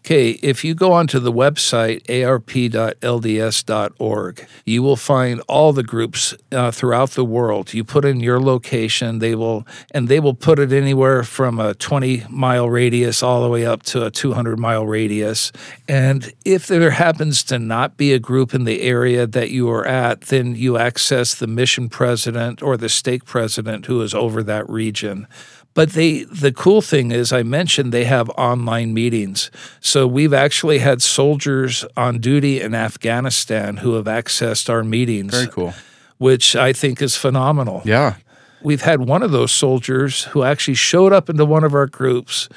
Okay, 0.08 0.40
if 0.42 0.64
you 0.64 0.74
go 0.74 0.94
onto 0.94 1.20
the 1.20 1.34
website 1.34 2.10
arp.lds.org, 2.10 2.98
you 4.64 4.82
will 4.82 4.96
find 4.96 5.42
all 5.50 5.74
the 5.74 5.84
groups 5.84 6.34
uh, 6.54 6.72
throughout 6.72 7.10
the 7.12 7.26
world. 7.26 7.74
You 7.74 7.84
put 7.84 8.06
in 8.06 8.22
your 8.22 8.40
location, 8.40 9.20
they 9.20 9.36
will, 9.36 9.68
and 9.92 10.08
they 10.08 10.22
will 10.22 10.34
put 10.34 10.60
it 10.60 10.72
anywhere 10.72 11.24
from 11.24 11.60
a 11.60 11.74
20 11.74 12.24
mile 12.30 12.70
radius 12.70 13.22
all 13.22 13.44
the 13.44 13.50
way 13.50 13.66
up 13.66 13.84
to 13.84 14.06
a 14.06 14.10
200 14.10 14.58
mile 14.58 14.88
radius. 14.88 15.52
And 15.90 16.34
if 16.46 16.68
there 16.68 16.92
happens 16.92 17.44
to 17.44 17.60
not 17.60 17.98
be 17.98 18.14
a 18.14 18.20
group 18.20 18.54
in 18.54 18.64
the 18.64 18.84
area 18.84 19.28
that 19.28 19.50
you 19.50 19.70
are 19.70 19.86
at, 19.86 20.22
then 20.22 20.56
you 20.56 20.78
access 20.78 21.36
the 21.36 21.48
mission 21.48 21.90
president 21.90 22.62
or 22.62 22.78
the 22.78 22.88
stake 22.88 23.26
president 23.26 23.88
who 23.88 24.02
is 24.02 24.14
over 24.14 24.42
that 24.44 24.70
region. 24.70 25.28
But 25.78 25.92
they 25.92 26.24
the 26.24 26.52
cool 26.52 26.82
thing 26.82 27.12
is 27.12 27.32
I 27.32 27.44
mentioned 27.44 27.92
they 27.92 28.06
have 28.06 28.32
online 28.32 28.96
meetings. 28.96 29.52
So 29.80 30.08
we've 30.08 30.34
actually 30.34 30.80
had 30.80 31.04
soldiers 31.04 31.86
on 31.96 32.18
duty 32.18 32.60
in 32.60 32.74
Afghanistan 32.74 33.78
who 33.78 33.94
have 33.94 34.06
accessed 34.06 34.72
our 34.72 34.84
meetings. 34.84 35.36
Very 35.36 35.46
cool. 35.46 35.76
Which 36.18 36.56
I 36.56 36.74
think 36.74 37.00
is 37.00 37.16
phenomenal. 37.16 37.84
Yeah. 37.86 38.16
We've 38.64 38.82
had 38.82 39.02
one 39.02 39.22
of 39.22 39.30
those 39.30 39.52
soldiers 39.52 40.24
who 40.24 40.42
actually 40.42 40.74
showed 40.74 41.14
up 41.14 41.30
into 41.30 41.46
one 41.46 41.64
of 41.64 41.76
our 41.76 41.86
groups 41.86 42.50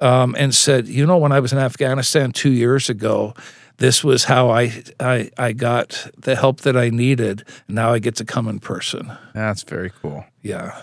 um, 0.00 0.36
and 0.38 0.54
said, 0.54 0.86
"You 0.86 1.04
know, 1.04 1.18
when 1.18 1.32
I 1.32 1.40
was 1.40 1.52
in 1.52 1.58
Afghanistan 1.58 2.30
two 2.30 2.52
years 2.52 2.88
ago, 2.88 3.34
this 3.78 4.04
was 4.04 4.22
how 4.22 4.50
I, 4.50 4.84
I 5.00 5.32
I 5.36 5.52
got 5.52 6.12
the 6.16 6.36
help 6.36 6.60
that 6.60 6.76
I 6.76 6.90
needed. 6.90 7.42
Now 7.66 7.92
I 7.92 7.98
get 7.98 8.14
to 8.16 8.24
come 8.24 8.46
in 8.46 8.60
person." 8.60 9.10
That's 9.34 9.64
very 9.64 9.90
cool. 10.00 10.24
Yeah. 10.42 10.80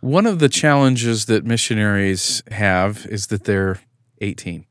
One 0.00 0.26
of 0.26 0.38
the 0.38 0.48
challenges 0.48 1.26
that 1.26 1.44
missionaries 1.44 2.42
have 2.50 3.06
is 3.06 3.26
that 3.28 3.44
they're 3.44 3.80
18, 4.20 4.66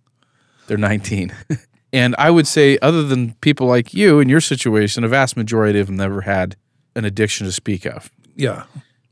they're 0.67 0.77
19. 0.77 1.33
and 1.93 2.15
I 2.17 2.31
would 2.31 2.47
say, 2.47 2.77
other 2.81 3.03
than 3.03 3.33
people 3.35 3.67
like 3.67 3.93
you 3.93 4.19
in 4.19 4.29
your 4.29 4.41
situation, 4.41 5.03
a 5.03 5.07
vast 5.07 5.37
majority 5.37 5.79
of 5.79 5.87
them 5.87 5.97
never 5.97 6.21
had 6.21 6.55
an 6.95 7.05
addiction 7.05 7.45
to 7.45 7.51
speak 7.51 7.85
of. 7.85 8.11
Yeah. 8.35 8.63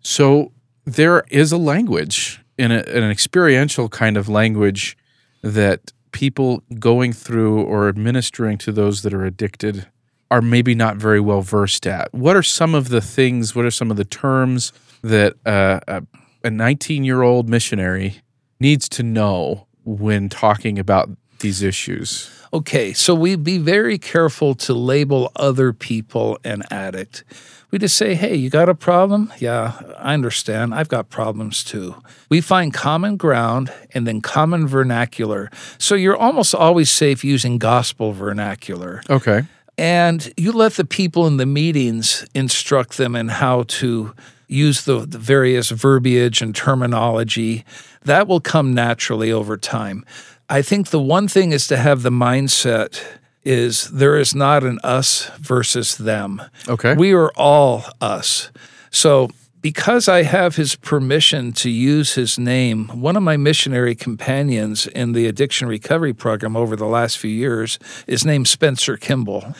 So 0.01 0.51
there 0.85 1.23
is 1.29 1.51
a 1.51 1.57
language, 1.57 2.41
in 2.57 2.71
an 2.71 3.11
experiential 3.11 3.87
kind 3.89 4.17
of 4.17 4.27
language 4.27 4.97
that 5.43 5.91
people 6.11 6.63
going 6.79 7.13
through 7.13 7.61
or 7.61 7.87
administering 7.87 8.57
to 8.57 8.71
those 8.71 9.03
that 9.03 9.13
are 9.13 9.25
addicted 9.25 9.87
are 10.31 10.41
maybe 10.41 10.73
not 10.73 10.97
very 10.97 11.19
well 11.19 11.41
versed 11.41 11.85
at. 11.85 12.13
What 12.13 12.35
are 12.35 12.43
some 12.43 12.73
of 12.73 12.89
the 12.89 13.01
things, 13.01 13.55
what 13.55 13.65
are 13.65 13.71
some 13.71 13.91
of 13.91 13.97
the 13.97 14.05
terms? 14.05 14.73
That 15.01 15.35
uh, 15.45 16.01
a 16.43 16.49
19 16.49 17.03
year 17.03 17.21
old 17.21 17.49
missionary 17.49 18.21
needs 18.59 18.89
to 18.89 19.03
know 19.03 19.67
when 19.83 20.29
talking 20.29 20.79
about 20.79 21.09
these 21.39 21.61
issues? 21.61 22.31
Okay, 22.53 22.93
so 22.93 23.13
we 23.13 23.35
be 23.35 23.57
very 23.57 23.97
careful 23.97 24.55
to 24.55 24.73
label 24.73 25.31
other 25.35 25.73
people 25.73 26.39
an 26.43 26.63
addict. 26.71 27.23
We 27.71 27.79
just 27.79 27.97
say, 27.97 28.15
hey, 28.15 28.35
you 28.35 28.49
got 28.49 28.69
a 28.69 28.75
problem? 28.75 29.33
Yeah, 29.39 29.77
I 29.97 30.13
understand. 30.13 30.73
I've 30.73 30.87
got 30.87 31.09
problems 31.09 31.63
too. 31.65 31.95
We 32.29 32.39
find 32.39 32.73
common 32.73 33.17
ground 33.17 33.73
and 33.93 34.07
then 34.07 34.21
common 34.21 34.67
vernacular. 34.67 35.51
So 35.77 35.95
you're 35.95 36.15
almost 36.15 36.55
always 36.55 36.89
safe 36.89 37.25
using 37.25 37.57
gospel 37.57 38.13
vernacular. 38.13 39.01
Okay. 39.09 39.43
And 39.77 40.33
you 40.37 40.53
let 40.53 40.73
the 40.73 40.85
people 40.85 41.27
in 41.27 41.37
the 41.37 41.45
meetings 41.45 42.25
instruct 42.33 42.97
them 42.97 43.15
in 43.15 43.27
how 43.27 43.63
to 43.63 44.13
use 44.47 44.85
the, 44.85 45.05
the 45.05 45.17
various 45.17 45.69
verbiage 45.69 46.41
and 46.41 46.55
terminology. 46.55 47.65
That 48.03 48.27
will 48.27 48.39
come 48.39 48.73
naturally 48.73 49.31
over 49.31 49.57
time. 49.57 50.05
I 50.49 50.61
think 50.61 50.89
the 50.89 51.01
one 51.01 51.27
thing 51.27 51.51
is 51.51 51.67
to 51.67 51.77
have 51.77 52.03
the 52.03 52.09
mindset 52.09 53.03
is 53.43 53.89
there 53.91 54.17
is 54.17 54.35
not 54.35 54.63
an 54.63 54.79
us 54.83 55.29
versus 55.39 55.97
them. 55.97 56.41
Okay. 56.67 56.95
We 56.95 57.13
are 57.13 57.31
all 57.35 57.85
us. 58.01 58.51
So 58.91 59.29
because 59.61 60.07
I 60.07 60.23
have 60.23 60.55
his 60.55 60.75
permission 60.75 61.51
to 61.53 61.69
use 61.69 62.15
his 62.15 62.37
name, 62.37 62.87
one 62.87 63.17
of 63.17 63.23
my 63.23 63.37
missionary 63.37 63.95
companions 63.95 64.87
in 64.87 65.13
the 65.13 65.27
addiction 65.27 65.67
recovery 65.67 66.13
program 66.13 66.55
over 66.55 66.75
the 66.75 66.85
last 66.85 67.17
few 67.17 67.31
years 67.31 67.79
is 68.05 68.25
named 68.25 68.47
Spencer 68.47 68.97
Kimball. 68.97 69.55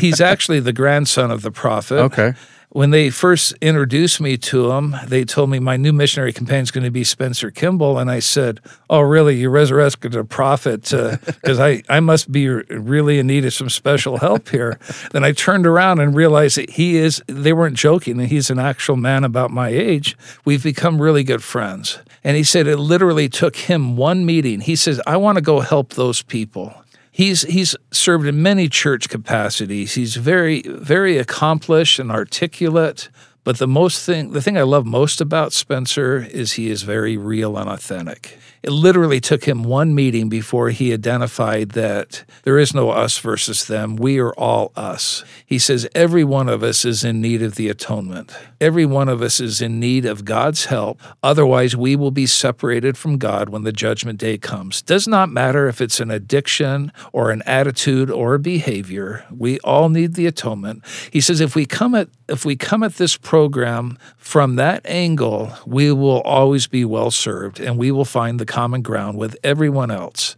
He's 0.00 0.20
actually 0.32 0.60
the 0.60 0.72
grandson 0.72 1.30
of 1.30 1.42
the 1.42 1.50
prophet. 1.50 1.98
Okay 1.98 2.34
when 2.72 2.90
they 2.90 3.10
first 3.10 3.52
introduced 3.60 4.18
me 4.18 4.38
to 4.38 4.70
him, 4.72 4.96
they 5.06 5.24
told 5.24 5.50
me 5.50 5.58
my 5.58 5.76
new 5.76 5.92
missionary 5.92 6.32
companion 6.32 6.62
is 6.62 6.70
going 6.70 6.84
to 6.84 6.90
be 6.90 7.04
Spencer 7.04 7.50
Kimball. 7.50 7.98
And 7.98 8.10
I 8.10 8.18
said, 8.18 8.60
Oh, 8.88 9.00
really? 9.00 9.36
You 9.36 9.50
resurrected 9.50 10.14
a 10.14 10.24
prophet? 10.24 10.82
Because 10.82 11.60
uh, 11.60 11.64
I, 11.64 11.82
I 11.90 12.00
must 12.00 12.32
be 12.32 12.48
really 12.48 13.18
in 13.18 13.26
need 13.26 13.44
of 13.44 13.52
some 13.52 13.68
special 13.68 14.18
help 14.18 14.48
here. 14.48 14.78
then 15.12 15.22
I 15.22 15.32
turned 15.32 15.66
around 15.66 16.00
and 16.00 16.14
realized 16.14 16.56
that 16.56 16.70
he 16.70 16.96
is, 16.96 17.22
they 17.26 17.52
weren't 17.52 17.76
joking, 17.76 18.18
and 18.18 18.28
he's 18.28 18.48
an 18.48 18.58
actual 18.58 18.96
man 18.96 19.22
about 19.22 19.50
my 19.50 19.68
age. 19.68 20.16
We've 20.46 20.62
become 20.62 21.00
really 21.00 21.24
good 21.24 21.42
friends. 21.42 21.98
And 22.24 22.38
he 22.38 22.44
said 22.44 22.66
it 22.66 22.78
literally 22.78 23.28
took 23.28 23.56
him 23.56 23.96
one 23.96 24.24
meeting. 24.24 24.60
He 24.60 24.76
says, 24.76 25.00
I 25.06 25.18
want 25.18 25.36
to 25.36 25.42
go 25.42 25.60
help 25.60 25.94
those 25.94 26.22
people 26.22 26.74
he's 27.12 27.42
he's 27.42 27.76
served 27.92 28.26
in 28.26 28.42
many 28.42 28.68
church 28.68 29.08
capacities. 29.08 29.94
He's 29.94 30.16
very 30.16 30.62
very 30.62 31.18
accomplished 31.18 32.00
and 32.00 32.10
articulate. 32.10 33.08
But 33.44 33.58
the 33.58 33.68
most 33.68 34.04
thing 34.04 34.32
the 34.32 34.42
thing 34.42 34.58
I 34.58 34.62
love 34.62 34.86
most 34.86 35.20
about 35.20 35.52
Spencer 35.52 36.18
is 36.18 36.54
he 36.54 36.70
is 36.70 36.82
very 36.82 37.16
real 37.16 37.56
and 37.56 37.68
authentic. 37.68 38.38
It 38.62 38.70
literally 38.70 39.20
took 39.20 39.44
him 39.44 39.64
one 39.64 39.92
meeting 39.92 40.28
before 40.28 40.70
he 40.70 40.92
identified 40.92 41.70
that 41.70 42.24
there 42.44 42.58
is 42.60 42.72
no 42.72 42.90
us 42.90 43.18
versus 43.18 43.66
them. 43.66 43.96
We 43.96 44.20
are 44.20 44.32
all 44.34 44.70
us. 44.76 45.24
He 45.44 45.58
says 45.58 45.88
every 45.96 46.22
one 46.22 46.48
of 46.48 46.62
us 46.62 46.84
is 46.84 47.02
in 47.02 47.20
need 47.20 47.42
of 47.42 47.56
the 47.56 47.68
atonement. 47.68 48.32
Every 48.60 48.86
one 48.86 49.08
of 49.08 49.20
us 49.20 49.40
is 49.40 49.60
in 49.60 49.80
need 49.80 50.04
of 50.04 50.24
God's 50.24 50.66
help. 50.66 51.00
Otherwise, 51.24 51.76
we 51.76 51.96
will 51.96 52.12
be 52.12 52.26
separated 52.26 52.96
from 52.96 53.18
God 53.18 53.48
when 53.48 53.64
the 53.64 53.72
judgment 53.72 54.20
day 54.20 54.38
comes. 54.38 54.80
Does 54.80 55.08
not 55.08 55.28
matter 55.28 55.66
if 55.66 55.80
it's 55.80 55.98
an 55.98 56.12
addiction 56.12 56.92
or 57.12 57.32
an 57.32 57.42
attitude 57.46 58.10
or 58.10 58.34
a 58.34 58.38
behavior. 58.38 59.24
We 59.30 59.58
all 59.60 59.88
need 59.88 60.14
the 60.14 60.26
atonement. 60.26 60.84
He 61.10 61.20
says 61.20 61.40
if 61.40 61.56
we 61.56 61.66
come 61.66 61.96
at 61.96 62.08
if 62.28 62.46
we 62.46 62.56
come 62.56 62.82
at 62.82 62.94
this 62.94 63.16
program 63.16 63.98
from 64.16 64.56
that 64.56 64.80
angle, 64.86 65.52
we 65.66 65.92
will 65.92 66.22
always 66.22 66.66
be 66.66 66.84
well 66.84 67.10
served 67.10 67.60
and 67.60 67.76
we 67.76 67.90
will 67.90 68.06
find 68.06 68.40
the 68.40 68.46
common 68.52 68.82
ground 68.82 69.16
with 69.16 69.34
everyone 69.42 69.90
else. 69.90 70.36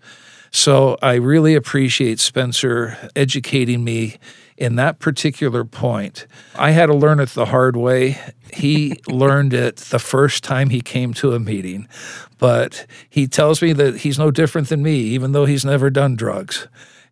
So 0.52 0.97
I 1.02 1.14
really 1.14 1.56
appreciate 1.56 2.21
Spencer 2.21 2.97
educating 3.16 3.83
me 3.83 4.18
in 4.56 4.76
that 4.76 5.00
particular 5.00 5.64
point. 5.64 6.28
I 6.54 6.71
had 6.71 6.87
to 6.87 6.94
learn 6.94 7.18
it 7.18 7.30
the 7.30 7.47
hard 7.47 7.76
way. 7.76 8.16
He 8.52 9.00
learned 9.09 9.52
it 9.52 9.78
the 9.78 9.99
first 9.99 10.44
time 10.44 10.71
he 10.71 10.80
came 10.80 11.12
to 11.14 11.33
a 11.33 11.40
meeting, 11.40 11.88
but 12.38 12.87
he 13.11 13.26
tells 13.26 13.61
me 13.61 13.73
that 13.73 13.97
he's 13.99 14.16
no 14.16 14.30
different 14.30 14.68
than 14.68 14.80
me, 14.80 14.94
even 14.94 15.33
though 15.33 15.44
he's 15.44 15.64
never 15.64 15.90
done 15.90 16.14
drugs. 16.14 16.68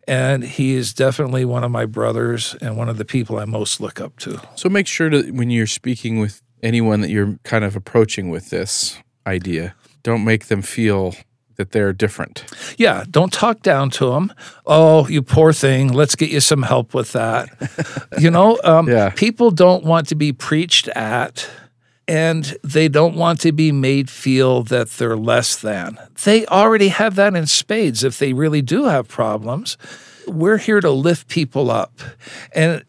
And 0.07 0.41
he 0.45 0.73
is 0.73 0.93
definitely 0.93 1.43
one 1.43 1.65
of 1.65 1.71
my 1.71 1.85
brothers 1.85 2.55
and 2.61 2.77
one 2.77 2.87
of 2.87 2.97
the 2.97 3.05
people 3.05 3.39
I 3.39 3.45
most 3.45 3.81
look 3.81 3.99
up 3.99 4.17
to. 4.19 4.39
So 4.55 4.69
make 4.69 4.87
sure 4.87 5.09
that 5.09 5.33
when 5.33 5.49
you're 5.49 5.67
speaking 5.67 6.21
with 6.21 6.41
anyone 6.61 7.01
that 7.01 7.09
you're 7.09 7.37
kind 7.43 7.65
of 7.65 7.75
approaching 7.75 8.29
with 8.29 8.51
this 8.51 8.97
idea, 9.27 9.75
don't 10.03 10.23
make 10.23 10.45
them 10.47 10.61
feel 10.61 11.15
that 11.55 11.71
they're 11.71 11.93
different. 11.93 12.45
Yeah, 12.77 13.03
don't 13.09 13.31
talk 13.31 13.61
down 13.61 13.89
to 13.91 14.11
them. 14.11 14.33
Oh, 14.65 15.07
you 15.07 15.21
poor 15.21 15.53
thing. 15.53 15.91
Let's 15.91 16.15
get 16.15 16.29
you 16.29 16.39
some 16.39 16.63
help 16.63 16.93
with 16.93 17.11
that. 17.13 17.49
you 18.19 18.31
know, 18.31 18.59
um, 18.63 18.87
yeah. 18.89 19.09
people 19.09 19.51
don't 19.51 19.83
want 19.83 20.07
to 20.09 20.15
be 20.15 20.33
preached 20.33 20.87
at. 20.89 21.49
and 22.05 22.57
they 22.63 22.89
don't 22.89 23.15
want 23.15 23.39
to 23.39 23.53
be 23.53 23.71
made 23.71 24.09
feel 24.09 24.61
that 24.63 24.89
they're 24.89 25.15
less 25.15 25.55
than. 25.55 25.97
They 26.25 26.45
already 26.47 26.89
have 26.89 27.15
that 27.15 27.33
in 27.33 27.47
spades 27.47 28.03
if 28.03 28.19
they 28.19 28.33
really 28.33 28.61
do 28.61 28.83
have 28.85 29.07
problems. 29.07 29.77
We're 30.27 30.57
here 30.57 30.81
to 30.81 30.89
lift 30.89 31.29
people 31.29 31.71
up. 31.71 32.01
And 32.53 32.83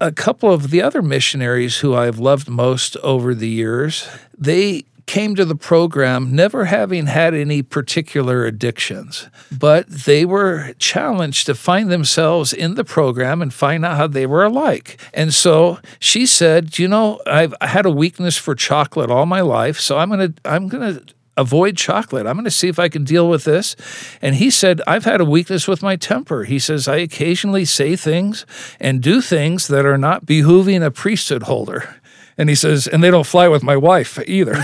a 0.00 0.10
couple 0.10 0.50
of 0.50 0.70
the 0.70 0.80
other 0.80 1.02
missionaries 1.02 1.78
who 1.78 1.94
I've 1.94 2.18
loved 2.18 2.48
most 2.48 2.96
over 2.98 3.34
the 3.34 3.48
years, 3.48 4.08
they 4.38 4.84
came 5.06 5.34
to 5.36 5.44
the 5.44 5.54
program 5.54 6.34
never 6.34 6.64
having 6.64 7.06
had 7.06 7.32
any 7.32 7.62
particular 7.62 8.44
addictions, 8.44 9.28
but 9.56 9.88
they 9.88 10.24
were 10.24 10.72
challenged 10.78 11.46
to 11.46 11.54
find 11.54 11.90
themselves 11.90 12.52
in 12.52 12.74
the 12.74 12.84
program 12.84 13.40
and 13.40 13.54
find 13.54 13.84
out 13.84 13.96
how 13.96 14.06
they 14.06 14.26
were 14.26 14.44
alike. 14.44 15.00
And 15.14 15.32
so 15.32 15.78
she 16.00 16.26
said, 16.26 16.78
"You 16.78 16.88
know, 16.88 17.20
I've 17.26 17.54
had 17.60 17.86
a 17.86 17.90
weakness 17.90 18.36
for 18.36 18.54
chocolate 18.54 19.10
all 19.10 19.26
my 19.26 19.40
life, 19.40 19.78
so 19.78 19.98
I'm 19.98 20.08
going 20.08 20.32
to 20.32 20.34
I'm 20.44 20.68
going 20.68 20.94
to 20.94 21.14
avoid 21.36 21.76
chocolate. 21.76 22.26
I'm 22.26 22.34
going 22.34 22.44
to 22.44 22.50
see 22.50 22.68
if 22.68 22.78
I 22.78 22.88
can 22.88 23.04
deal 23.04 23.28
with 23.28 23.44
this. 23.44 23.76
And 24.22 24.36
he 24.36 24.50
said, 24.50 24.80
I've 24.86 25.04
had 25.04 25.20
a 25.20 25.24
weakness 25.24 25.68
with 25.68 25.82
my 25.82 25.96
temper. 25.96 26.44
He 26.44 26.58
says, 26.58 26.88
I 26.88 26.96
occasionally 26.96 27.64
say 27.64 27.94
things 27.94 28.46
and 28.80 29.02
do 29.02 29.20
things 29.20 29.68
that 29.68 29.84
are 29.84 29.98
not 29.98 30.24
behooving 30.24 30.84
a 30.84 30.90
priesthood 30.90 31.44
holder. 31.44 31.96
And 32.38 32.48
he 32.48 32.54
says, 32.54 32.86
and 32.86 33.02
they 33.02 33.10
don't 33.10 33.26
fly 33.26 33.48
with 33.48 33.62
my 33.62 33.76
wife 33.76 34.18
either. 34.26 34.62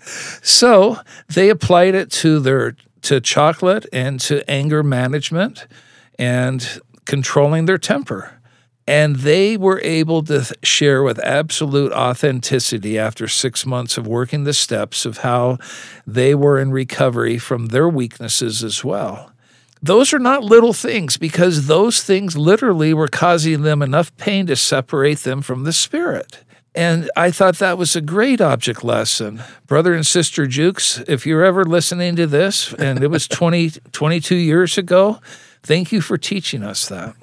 so 0.42 0.98
they 1.28 1.50
applied 1.50 1.94
it 1.94 2.10
to 2.12 2.38
their 2.38 2.76
to 3.02 3.20
chocolate 3.20 3.86
and 3.92 4.18
to 4.18 4.48
anger 4.48 4.82
management 4.82 5.66
and 6.18 6.80
controlling 7.04 7.66
their 7.66 7.78
temper. 7.78 8.40
And 8.86 9.16
they 9.16 9.56
were 9.56 9.80
able 9.80 10.22
to 10.24 10.54
share 10.62 11.02
with 11.02 11.18
absolute 11.24 11.92
authenticity 11.92 12.98
after 12.98 13.28
six 13.28 13.64
months 13.64 13.96
of 13.96 14.06
working 14.06 14.44
the 14.44 14.52
steps 14.52 15.06
of 15.06 15.18
how 15.18 15.58
they 16.06 16.34
were 16.34 16.58
in 16.58 16.70
recovery 16.70 17.38
from 17.38 17.66
their 17.66 17.88
weaknesses 17.88 18.62
as 18.62 18.84
well. 18.84 19.32
Those 19.82 20.14
are 20.14 20.18
not 20.18 20.44
little 20.44 20.72
things 20.72 21.16
because 21.16 21.66
those 21.66 22.02
things 22.02 22.36
literally 22.36 22.94
were 22.94 23.08
causing 23.08 23.62
them 23.62 23.82
enough 23.82 24.14
pain 24.16 24.46
to 24.46 24.56
separate 24.56 25.20
them 25.20 25.42
from 25.42 25.64
the 25.64 25.74
spirit. 25.74 26.42
And 26.74 27.08
I 27.16 27.30
thought 27.30 27.58
that 27.58 27.78
was 27.78 27.94
a 27.94 28.00
great 28.00 28.40
object 28.40 28.82
lesson. 28.82 29.42
Brother 29.66 29.94
and 29.94 30.04
Sister 30.04 30.46
Jukes, 30.46 31.00
if 31.06 31.24
you're 31.24 31.44
ever 31.44 31.64
listening 31.64 32.16
to 32.16 32.26
this, 32.26 32.72
and 32.74 33.02
it 33.02 33.08
was 33.08 33.28
20, 33.28 33.70
22 33.92 34.34
years 34.34 34.76
ago, 34.76 35.20
thank 35.62 35.92
you 35.92 36.00
for 36.00 36.18
teaching 36.18 36.64
us 36.64 36.88
that. 36.88 37.14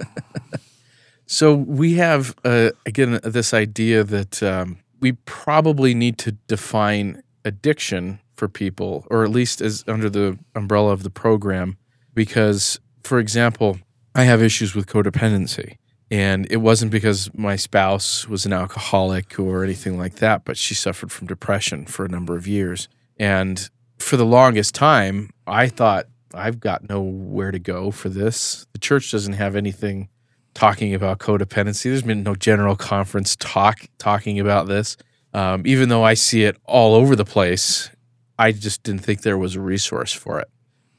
so 1.26 1.54
we 1.54 1.94
have, 1.94 2.34
uh, 2.44 2.70
again, 2.86 3.20
this 3.22 3.52
idea 3.52 4.04
that 4.04 4.42
um, 4.42 4.78
we 5.00 5.12
probably 5.12 5.94
need 5.94 6.16
to 6.18 6.32
define 6.32 7.22
addiction 7.44 8.20
for 8.34 8.48
people, 8.48 9.06
or 9.10 9.22
at 9.22 9.30
least 9.30 9.60
as 9.60 9.84
under 9.86 10.08
the 10.08 10.38
umbrella 10.54 10.92
of 10.92 11.02
the 11.02 11.10
program, 11.10 11.76
because, 12.14 12.80
for 13.02 13.18
example, 13.18 13.78
I 14.14 14.24
have 14.24 14.42
issues 14.42 14.74
with 14.74 14.86
codependency. 14.86 15.76
And 16.12 16.46
it 16.50 16.58
wasn't 16.58 16.92
because 16.92 17.30
my 17.32 17.56
spouse 17.56 18.28
was 18.28 18.44
an 18.44 18.52
alcoholic 18.52 19.38
or 19.38 19.64
anything 19.64 19.96
like 19.96 20.16
that, 20.16 20.44
but 20.44 20.58
she 20.58 20.74
suffered 20.74 21.10
from 21.10 21.26
depression 21.26 21.86
for 21.86 22.04
a 22.04 22.08
number 22.08 22.36
of 22.36 22.46
years. 22.46 22.86
And 23.18 23.70
for 23.98 24.18
the 24.18 24.26
longest 24.26 24.74
time, 24.74 25.30
I 25.46 25.68
thought 25.68 26.08
I've 26.34 26.60
got 26.60 26.86
nowhere 26.86 27.50
to 27.50 27.58
go 27.58 27.90
for 27.90 28.10
this. 28.10 28.66
The 28.74 28.78
church 28.78 29.10
doesn't 29.10 29.32
have 29.32 29.56
anything 29.56 30.10
talking 30.52 30.92
about 30.92 31.18
codependency. 31.18 31.84
There's 31.84 32.02
been 32.02 32.22
no 32.22 32.34
general 32.34 32.76
conference 32.76 33.34
talk 33.34 33.86
talking 33.96 34.38
about 34.38 34.68
this. 34.68 34.98
Um, 35.32 35.62
even 35.64 35.88
though 35.88 36.02
I 36.02 36.12
see 36.12 36.44
it 36.44 36.58
all 36.66 36.94
over 36.94 37.16
the 37.16 37.24
place, 37.24 37.88
I 38.38 38.52
just 38.52 38.82
didn't 38.82 39.00
think 39.00 39.22
there 39.22 39.38
was 39.38 39.56
a 39.56 39.62
resource 39.62 40.12
for 40.12 40.40
it. 40.40 40.50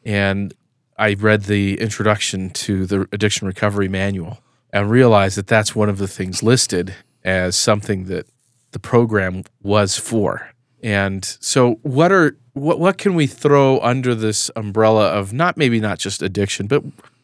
And 0.03 0.55
I 0.97 1.13
read 1.13 1.43
the 1.43 1.79
introduction 1.79 2.49
to 2.49 2.87
the 2.87 3.07
addiction 3.11 3.45
recovery 3.45 3.87
manual 3.87 4.39
and 4.73 4.89
realize 4.89 5.35
that 5.35 5.47
that's 5.47 5.75
one 5.75 5.87
of 5.87 5.99
the 5.99 6.07
things 6.07 6.41
listed 6.43 6.95
as 7.23 7.55
something 7.55 8.05
that 8.05 8.27
the 8.71 8.79
program 8.79 9.43
was 9.61 9.97
for. 9.97 10.49
And 10.81 11.23
so 11.39 11.75
what 11.83 12.11
are 12.11 12.35
what 12.53 12.79
what 12.79 12.97
can 12.97 13.13
we 13.13 13.27
throw 13.27 13.79
under 13.79 14.13
this 14.13 14.51
umbrella 14.55 15.09
of 15.09 15.31
not 15.31 15.55
maybe 15.55 15.79
not 15.79 15.99
just 15.99 16.21
addiction, 16.21 16.67
but 16.67 16.83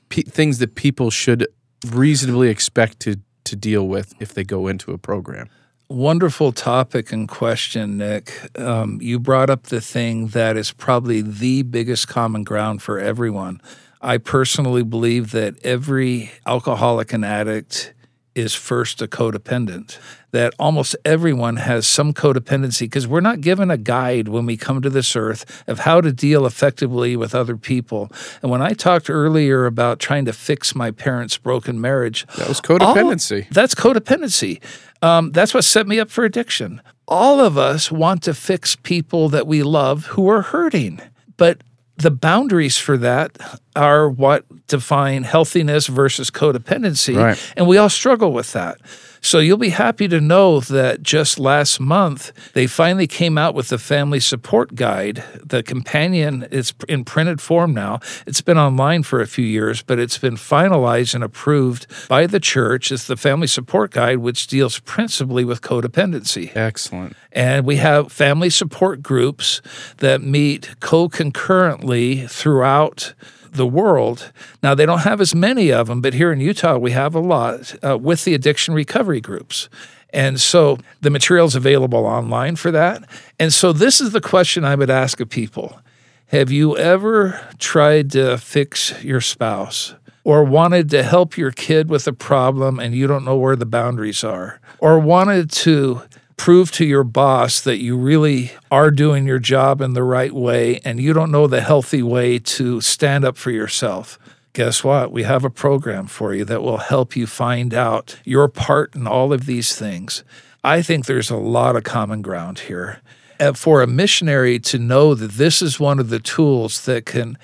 p- 0.09 0.21
things 0.21 0.59
that 0.59 0.75
people 0.75 1.09
should 1.09 1.45
reasonably 1.91 2.49
expect 2.49 3.01
to 3.01 3.17
to 3.45 3.55
deal 3.55 3.87
with 3.87 4.13
if 4.21 4.33
they 4.33 4.43
go 4.43 4.67
into 4.67 4.93
a 4.93 4.97
program? 4.97 5.49
Wonderful 5.89 6.51
topic 6.51 7.11
and 7.11 7.27
question, 7.27 7.97
Nick. 7.97 8.31
Um, 8.59 8.99
you 9.01 9.19
brought 9.19 9.49
up 9.49 9.63
the 9.63 9.81
thing 9.81 10.27
that 10.27 10.55
is 10.55 10.71
probably 10.71 11.21
the 11.21 11.63
biggest 11.63 12.07
common 12.07 12.43
ground 12.43 12.83
for 12.83 12.99
everyone 12.99 13.59
I 14.01 14.17
personally 14.17 14.83
believe 14.83 15.31
that 15.31 15.55
every 15.63 16.31
alcoholic 16.45 17.11
and 17.11 17.25
addict 17.25 17.93
is 18.35 18.53
first 18.53 19.01
a 19.01 19.07
codependent. 19.07 19.97
That 20.31 20.53
almost 20.59 20.95
everyone 21.03 21.57
has 21.57 21.87
some 21.87 22.13
codependency 22.13 22.81
because 22.81 23.07
we're 23.07 23.19
not 23.19 23.41
given 23.41 23.71
a 23.71 23.77
guide 23.77 24.27
when 24.27 24.45
we 24.45 24.55
come 24.55 24.81
to 24.81 24.89
this 24.89 25.15
earth 25.15 25.63
of 25.67 25.79
how 25.79 26.01
to 26.01 26.11
deal 26.13 26.45
effectively 26.45 27.15
with 27.15 27.33
other 27.33 27.57
people. 27.57 28.11
And 28.41 28.51
when 28.51 28.61
I 28.61 28.73
talked 28.73 29.09
earlier 29.09 29.65
about 29.65 29.99
trying 29.99 30.25
to 30.25 30.33
fix 30.33 30.75
my 30.75 30.91
parents' 30.91 31.37
broken 31.37 31.81
marriage, 31.81 32.27
that 32.37 32.47
was 32.47 32.61
codependency. 32.61 33.45
All, 33.45 33.47
that's 33.51 33.75
codependency. 33.75 34.61
Um, 35.01 35.31
that's 35.31 35.53
what 35.53 35.63
set 35.63 35.87
me 35.87 35.99
up 35.99 36.09
for 36.09 36.23
addiction. 36.23 36.81
All 37.07 37.39
of 37.39 37.57
us 37.57 37.91
want 37.91 38.21
to 38.23 38.33
fix 38.33 38.75
people 38.75 39.29
that 39.29 39.47
we 39.47 39.63
love 39.63 40.05
who 40.07 40.29
are 40.29 40.43
hurting. 40.43 41.01
But 41.37 41.61
the 41.99 42.11
boundaries 42.11 42.77
for 42.77 42.97
that 42.97 43.37
are 43.75 44.09
what 44.09 44.45
define 44.67 45.23
healthiness 45.23 45.87
versus 45.87 46.31
codependency. 46.31 47.15
Right. 47.15 47.53
And 47.57 47.67
we 47.67 47.77
all 47.77 47.89
struggle 47.89 48.31
with 48.31 48.53
that. 48.53 48.79
So 49.21 49.39
you'll 49.39 49.57
be 49.57 49.69
happy 49.69 50.07
to 50.07 50.21
know 50.21 50.59
that 50.61 51.03
just 51.03 51.39
last 51.39 51.79
month, 51.79 52.31
they 52.53 52.67
finally 52.67 53.07
came 53.07 53.37
out 53.37 53.53
with 53.53 53.69
the 53.69 53.77
family 53.77 54.19
support 54.19 54.75
guide. 54.75 55.23
The 55.43 55.63
companion 55.63 56.47
is 56.51 56.73
in 56.87 57.03
printed 57.03 57.41
form 57.41 57.73
now. 57.73 57.99
It's 58.25 58.41
been 58.41 58.57
online 58.57 59.03
for 59.03 59.21
a 59.21 59.27
few 59.27 59.45
years, 59.45 59.81
but 59.81 59.99
it's 59.99 60.17
been 60.17 60.35
finalized 60.35 61.13
and 61.15 61.23
approved 61.23 61.87
by 62.07 62.27
the 62.27 62.39
church 62.39 62.91
as 62.91 63.07
the 63.07 63.17
family 63.17 63.47
support 63.47 63.91
guide, 63.91 64.19
which 64.19 64.47
deals 64.47 64.79
principally 64.79 65.43
with 65.43 65.61
codependency. 65.61 66.55
Excellent. 66.55 67.15
And 67.31 67.65
we 67.65 67.75
have 67.75 68.11
family 68.11 68.49
support 68.49 69.03
groups 69.03 69.61
that 69.97 70.21
meet 70.21 70.75
co 70.79 71.09
concurrently 71.09 72.25
throughout 72.27 73.13
the 73.53 73.67
world. 73.67 74.31
Now, 74.63 74.75
they 74.75 74.85
don't 74.85 74.99
have 74.99 75.21
as 75.21 75.35
many 75.35 75.71
of 75.71 75.87
them, 75.87 76.01
but 76.01 76.13
here 76.13 76.31
in 76.31 76.39
Utah, 76.39 76.77
we 76.77 76.91
have 76.91 77.15
a 77.15 77.19
lot 77.19 77.75
uh, 77.83 77.97
with 77.97 78.23
the 78.25 78.33
addiction 78.33 78.73
recovery 78.73 79.21
groups. 79.21 79.69
And 80.11 80.39
so 80.39 80.77
the 81.01 81.09
material's 81.09 81.55
available 81.55 82.05
online 82.05 82.55
for 82.55 82.71
that. 82.71 83.03
And 83.39 83.53
so 83.53 83.71
this 83.71 84.01
is 84.01 84.11
the 84.11 84.21
question 84.21 84.65
I 84.65 84.75
would 84.75 84.89
ask 84.89 85.19
of 85.19 85.29
people 85.29 85.79
Have 86.27 86.51
you 86.51 86.77
ever 86.77 87.39
tried 87.59 88.11
to 88.11 88.37
fix 88.37 88.93
your 89.03 89.21
spouse? 89.21 89.95
Or 90.25 90.43
wanted 90.43 90.89
to 90.91 91.01
help 91.01 91.37
your 91.37 91.51
kid 91.51 91.89
with 91.89 92.05
a 92.05 92.13
problem 92.13 92.77
and 92.77 92.93
you 92.93 93.07
don't 93.07 93.25
know 93.25 93.37
where 93.37 93.55
the 93.55 93.65
boundaries 93.65 94.23
are? 94.23 94.59
Or 94.79 94.99
wanted 94.99 95.49
to 95.51 96.03
prove 96.39 96.71
to 96.71 96.85
your 96.85 97.03
boss 97.03 97.59
that 97.59 97.79
you 97.79 97.97
really 97.97 98.49
are 98.71 98.91
doing 98.91 99.27
your 99.27 99.39
job 99.39 99.81
in 99.81 99.91
the 99.91 100.01
right 100.01 100.31
way 100.31 100.79
and 100.85 100.97
you 100.97 101.11
don't 101.11 101.31
know 101.31 101.47
the 101.47 101.59
healthy 101.59 102.01
way 102.01 102.39
to 102.39 102.79
stand 102.79 103.25
up 103.25 103.35
for 103.35 103.51
yourself, 103.51 104.17
guess 104.53 104.81
what? 104.81 105.11
We 105.11 105.23
have 105.23 105.43
a 105.43 105.49
program 105.49 106.07
for 106.07 106.33
you 106.33 106.45
that 106.45 106.63
will 106.63 106.77
help 106.77 107.17
you 107.17 107.27
find 107.27 107.73
out 107.73 108.17
your 108.23 108.47
part 108.47 108.95
in 108.95 109.05
all 109.05 109.33
of 109.33 109.47
these 109.47 109.75
things. 109.75 110.23
I 110.63 110.81
think 110.81 111.05
there's 111.05 111.29
a 111.29 111.35
lot 111.35 111.75
of 111.75 111.83
common 111.83 112.21
ground 112.21 112.59
here. 112.59 113.01
And 113.37 113.57
for 113.57 113.81
a 113.81 113.87
missionary 113.87 114.59
to 114.59 114.79
know 114.79 115.13
that 115.15 115.31
this 115.31 115.61
is 115.61 115.77
one 115.77 115.99
of 115.99 116.07
the 116.07 116.19
tools 116.19 116.85
that 116.85 117.05
can, 117.05 117.37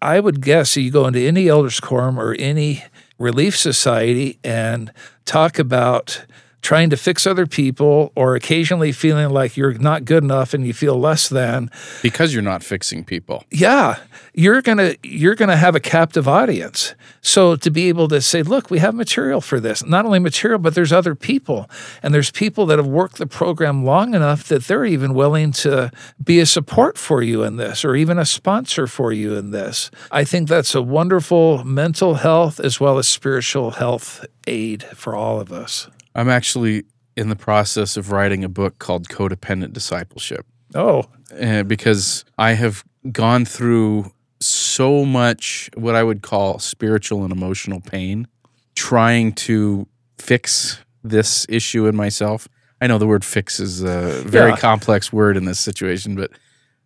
I 0.00 0.20
would 0.20 0.40
guess, 0.40 0.76
you 0.76 0.92
go 0.92 1.08
into 1.08 1.18
any 1.20 1.48
elders 1.48 1.80
quorum 1.80 2.16
or 2.16 2.34
any 2.34 2.84
relief 3.18 3.56
society 3.56 4.38
and 4.44 4.92
talk 5.24 5.58
about 5.58 6.24
trying 6.66 6.90
to 6.90 6.96
fix 6.96 7.28
other 7.28 7.46
people 7.46 8.10
or 8.16 8.34
occasionally 8.34 8.90
feeling 8.90 9.30
like 9.30 9.56
you're 9.56 9.74
not 9.74 10.04
good 10.04 10.24
enough 10.24 10.52
and 10.52 10.66
you 10.66 10.72
feel 10.72 10.98
less 10.98 11.28
than 11.28 11.70
because 12.02 12.34
you're 12.34 12.42
not 12.42 12.60
fixing 12.60 13.04
people. 13.04 13.44
Yeah, 13.52 14.00
you're 14.34 14.60
going 14.62 14.78
to 14.78 14.98
you're 15.04 15.36
going 15.36 15.48
to 15.48 15.56
have 15.56 15.76
a 15.76 15.80
captive 15.80 16.26
audience. 16.26 16.96
So 17.20 17.54
to 17.54 17.70
be 17.70 17.88
able 17.88 18.08
to 18.08 18.20
say, 18.20 18.42
look, 18.42 18.68
we 18.68 18.80
have 18.80 18.96
material 18.96 19.40
for 19.40 19.60
this. 19.60 19.86
Not 19.86 20.06
only 20.06 20.18
material, 20.18 20.58
but 20.58 20.74
there's 20.74 20.92
other 20.92 21.14
people 21.14 21.70
and 22.02 22.12
there's 22.12 22.32
people 22.32 22.66
that 22.66 22.78
have 22.78 22.88
worked 22.88 23.18
the 23.18 23.28
program 23.28 23.84
long 23.84 24.14
enough 24.14 24.48
that 24.48 24.64
they're 24.64 24.84
even 24.84 25.14
willing 25.14 25.52
to 25.52 25.92
be 26.22 26.40
a 26.40 26.46
support 26.46 26.98
for 26.98 27.22
you 27.22 27.44
in 27.44 27.58
this 27.58 27.84
or 27.84 27.94
even 27.94 28.18
a 28.18 28.26
sponsor 28.26 28.88
for 28.88 29.12
you 29.12 29.36
in 29.36 29.52
this. 29.52 29.88
I 30.10 30.24
think 30.24 30.48
that's 30.48 30.74
a 30.74 30.82
wonderful 30.82 31.62
mental 31.62 32.14
health 32.14 32.58
as 32.58 32.80
well 32.80 32.98
as 32.98 33.06
spiritual 33.06 33.70
health 33.70 34.26
aid 34.48 34.82
for 34.82 35.14
all 35.14 35.40
of 35.40 35.52
us. 35.52 35.88
I'm 36.16 36.28
actually 36.30 36.84
in 37.16 37.28
the 37.28 37.36
process 37.36 37.96
of 37.96 38.10
writing 38.10 38.42
a 38.42 38.48
book 38.48 38.78
called 38.78 39.08
Codependent 39.08 39.72
Discipleship. 39.72 40.46
Oh, 40.74 41.04
uh, 41.40 41.62
because 41.62 42.24
I 42.38 42.52
have 42.54 42.82
gone 43.12 43.44
through 43.44 44.10
so 44.40 45.04
much 45.04 45.70
what 45.76 45.94
I 45.94 46.02
would 46.02 46.22
call 46.22 46.58
spiritual 46.58 47.22
and 47.22 47.32
emotional 47.32 47.80
pain 47.80 48.26
trying 48.74 49.32
to 49.32 49.86
fix 50.18 50.78
this 51.04 51.46
issue 51.48 51.86
in 51.86 51.94
myself. 51.96 52.48
I 52.80 52.86
know 52.86 52.98
the 52.98 53.06
word 53.06 53.24
fix 53.24 53.60
is 53.60 53.82
a 53.82 54.22
very 54.26 54.50
Yeah. 54.50 54.56
complex 54.56 55.12
word 55.12 55.36
in 55.36 55.44
this 55.44 55.60
situation, 55.60 56.14
but 56.16 56.30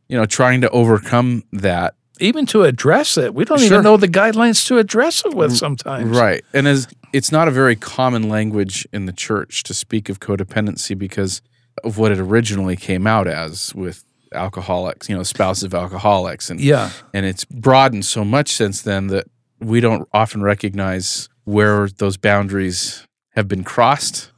you 0.09 0.17
know, 0.17 0.27
trying 0.27 0.61
to 0.63 0.71
overcome 0.71 1.45
that. 1.53 1.95
Even 2.21 2.47
to 2.47 2.63
address 2.65 3.17
it, 3.17 3.35
we 3.35 3.45
don't 3.45 3.59
Sure. 3.59 3.67
even 3.67 3.83
know 3.85 3.97
the 3.97 4.09
guidelines 4.09 4.67
to 4.69 4.79
address 4.79 5.25
it 5.25 5.35
with 5.35 5.57
sometimes. 5.57 6.17
Right. 6.17 6.45
And 6.53 6.67
as 6.69 6.87
it's 7.13 7.33
not 7.33 7.49
a 7.49 7.51
very 7.51 7.77
common 7.77 8.29
language 8.29 8.87
in 8.93 9.07
the 9.07 9.13
church 9.13 9.63
to 9.65 9.75
speak 9.75 10.09
of 10.09 10.21
codependency 10.21 10.97
because 10.97 11.43
of 11.85 11.99
what 11.99 12.13
it 12.13 12.19
originally 12.19 12.77
came 12.77 13.07
out 13.07 13.27
as 13.27 13.75
with 13.75 14.05
alcoholics, 14.35 15.09
you 15.09 15.17
know, 15.17 15.23
spouses 15.23 15.65
of 15.65 15.75
alcoholics 15.75 16.51
and 16.51 16.61
Yeah. 16.61 16.91
and 17.13 17.27
it's 17.27 17.45
broadened 17.45 18.05
so 18.05 18.25
much 18.25 18.53
since 18.53 18.83
then 18.83 19.09
that 19.09 19.27
we 19.61 19.81
don't 19.81 20.09
often 20.13 20.43
recognize 20.43 21.29
where 21.45 21.89
those 21.99 22.17
boundaries 22.17 23.07
have 23.35 23.49
been 23.49 23.65
crossed 23.65 24.31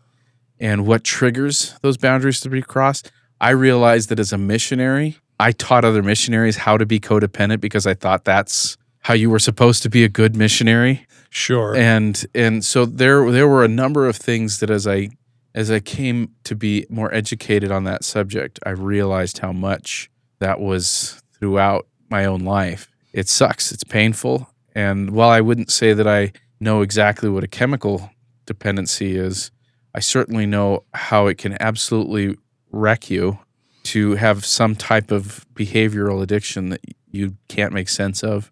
and 0.58 0.86
what 0.86 1.04
triggers 1.04 1.74
those 1.82 1.96
boundaries 1.96 2.40
to 2.40 2.48
be 2.48 2.62
crossed. 2.62 3.10
I 3.40 3.50
realized 3.50 4.08
that 4.10 4.18
as 4.20 4.32
a 4.32 4.38
missionary, 4.38 5.18
I 5.42 5.50
taught 5.50 5.84
other 5.84 6.04
missionaries 6.04 6.56
how 6.56 6.78
to 6.78 6.86
be 6.86 7.00
codependent 7.00 7.60
because 7.60 7.84
I 7.84 7.94
thought 7.94 8.24
that's 8.24 8.76
how 9.00 9.14
you 9.14 9.28
were 9.28 9.40
supposed 9.40 9.82
to 9.82 9.90
be 9.90 10.04
a 10.04 10.08
good 10.08 10.36
missionary. 10.36 11.04
Sure. 11.30 11.74
And 11.74 12.24
and 12.32 12.64
so 12.64 12.86
there 12.86 13.28
there 13.32 13.48
were 13.48 13.64
a 13.64 13.68
number 13.68 14.06
of 14.06 14.14
things 14.14 14.60
that 14.60 14.70
as 14.70 14.86
I 14.86 15.08
as 15.52 15.68
I 15.68 15.80
came 15.80 16.30
to 16.44 16.54
be 16.54 16.86
more 16.88 17.12
educated 17.12 17.72
on 17.72 17.82
that 17.84 18.04
subject, 18.04 18.60
I 18.64 18.70
realized 18.70 19.38
how 19.38 19.52
much 19.52 20.08
that 20.38 20.60
was 20.60 21.20
throughout 21.32 21.88
my 22.08 22.24
own 22.24 22.42
life. 22.42 22.88
It 23.12 23.28
sucks. 23.28 23.72
It's 23.72 23.82
painful. 23.82 24.48
And 24.76 25.10
while 25.10 25.30
I 25.30 25.40
wouldn't 25.40 25.72
say 25.72 25.92
that 25.92 26.06
I 26.06 26.32
know 26.60 26.82
exactly 26.82 27.28
what 27.28 27.42
a 27.42 27.48
chemical 27.48 28.10
dependency 28.46 29.16
is, 29.16 29.50
I 29.92 29.98
certainly 29.98 30.46
know 30.46 30.84
how 30.94 31.26
it 31.26 31.36
can 31.36 31.60
absolutely 31.60 32.36
wreck 32.70 33.10
you 33.10 33.40
to 33.84 34.14
have 34.14 34.44
some 34.44 34.76
type 34.76 35.10
of 35.10 35.46
behavioral 35.54 36.22
addiction 36.22 36.70
that 36.70 36.80
you 37.10 37.36
can't 37.48 37.72
make 37.72 37.88
sense 37.88 38.22
of 38.22 38.50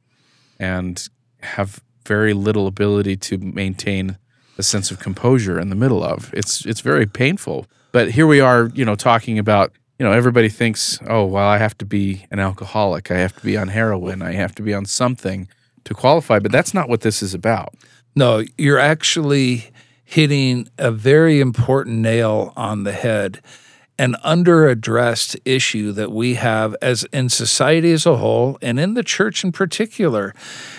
and 0.59 1.09
have 1.43 1.81
very 2.07 2.33
little 2.33 2.67
ability 2.67 3.17
to 3.17 3.39
maintain 3.39 4.19
a 4.59 4.63
sense 4.63 4.91
of 4.91 4.99
composure 4.99 5.59
in 5.59 5.71
the 5.71 5.77
middle 5.77 6.03
of. 6.03 6.31
It's 6.35 6.67
it's 6.67 6.81
very 6.81 7.07
painful. 7.07 7.67
But 7.93 8.11
here 8.13 8.27
we 8.27 8.41
are, 8.41 8.71
you 8.75 8.85
know, 8.85 8.95
talking 8.95 9.39
about, 9.39 9.73
you 9.99 10.05
know, 10.05 10.13
everybody 10.13 10.49
thinks, 10.49 10.99
"Oh, 11.09 11.25
well, 11.25 11.47
I 11.49 11.59
have 11.59 11.77
to 11.79 11.85
be 11.85 12.27
an 12.31 12.39
alcoholic. 12.39 13.11
I 13.11 13.19
have 13.19 13.35
to 13.37 13.43
be 13.43 13.57
on 13.57 13.69
heroin. 13.69 14.23
I 14.23 14.33
have 14.33 14.55
to 14.57 14.63
be 14.63 14.75
on 14.75 14.85
something 14.85 15.49
to 15.85 15.95
qualify." 15.95 16.39
But 16.39 16.53
that's 16.53 16.75
not 16.75 16.89
what 16.89 17.01
this 17.01 17.23
is 17.23 17.35
about. 17.35 17.75
No, 18.15 18.45
you're 18.59 18.79
actually 18.79 19.71
hitting 20.05 20.69
a 20.79 20.91
very 20.91 21.41
important 21.41 21.99
nail 21.99 22.53
on 22.57 22.85
the 22.85 22.93
head. 22.93 23.41
An 24.01 24.17
underaddressed 24.25 25.39
issue 25.45 25.93
that 25.93 26.11
we 26.11 26.35
have 26.35 26.75
as 26.81 27.05
in 27.13 27.29
society 27.29 27.93
as 27.93 28.07
a 28.07 28.17
whole 28.17 28.57
and 28.63 28.81
in 28.81 28.95
the 28.95 29.03
church 29.03 29.45
in 29.45 29.53
particular. 29.53 30.35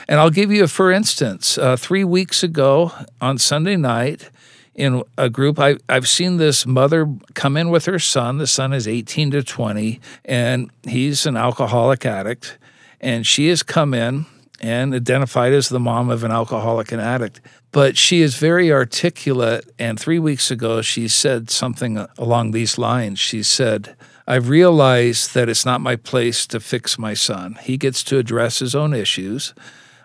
And 0.08 0.20
I'll 0.20 0.32
give 0.32 0.52
you 0.52 0.64
a 0.64 0.68
for 0.68 0.92
instance. 0.92 1.56
Uh, 1.56 1.78
three 1.78 2.04
weeks 2.04 2.42
ago 2.42 2.92
on 3.22 3.38
Sunday 3.38 3.78
night, 3.78 4.32
in 4.74 5.04
a 5.18 5.30
group, 5.30 5.60
I, 5.60 5.76
I've 5.88 6.08
seen 6.08 6.38
this 6.38 6.66
mother 6.66 7.14
come 7.36 7.58
in 7.58 7.70
with 7.70 7.86
her 7.86 8.00
son. 8.00 8.40
The 8.40 8.48
son 8.48 8.74
is 8.74 8.88
18 8.88 9.30
to 9.32 9.44
20, 9.44 10.00
and 10.26 10.72
he's 10.84 11.28
an 11.28 11.38
alcoholic 11.38 12.06
addict. 12.06 12.58
And 13.00 13.28
she 13.28 13.50
has 13.50 13.62
come 13.62 13.94
in 13.94 14.26
and 14.62 14.94
identified 14.94 15.52
as 15.52 15.68
the 15.68 15.80
mom 15.80 16.10
of 16.10 16.24
an 16.24 16.32
alcoholic 16.32 16.92
and 16.92 17.02
addict. 17.02 17.42
But 17.72 17.98
she 17.98 18.22
is 18.22 18.38
very 18.38 18.72
articulate. 18.72 19.70
And 19.78 20.00
three 20.00 20.20
weeks 20.20 20.52
ago, 20.52 20.82
she 20.82 21.08
said 21.10 21.50
something 21.50 22.06
along 22.18 22.52
these 22.52 22.78
lines. 22.78 23.20
She 23.20 23.44
said, 23.44 23.96
I've 24.28 24.48
realized 24.48 25.34
that 25.34 25.50
it's 25.50 25.66
not 25.66 25.82
my 25.82 25.98
place 25.98 26.48
to 26.48 26.60
fix 26.60 26.98
my 26.98 27.14
son. 27.14 27.58
He 27.62 27.76
gets 27.78 28.04
to 28.06 28.18
address 28.18 28.60
his 28.60 28.76
own 28.76 28.94
issues. 28.94 29.54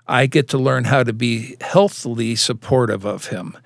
I 0.08 0.26
get 0.26 0.48
to 0.48 0.58
learn 0.58 0.84
how 0.84 1.04
to 1.04 1.12
be 1.12 1.56
healthily 1.60 2.34
supportive 2.34 3.04
of 3.04 3.26
him. 3.26 3.56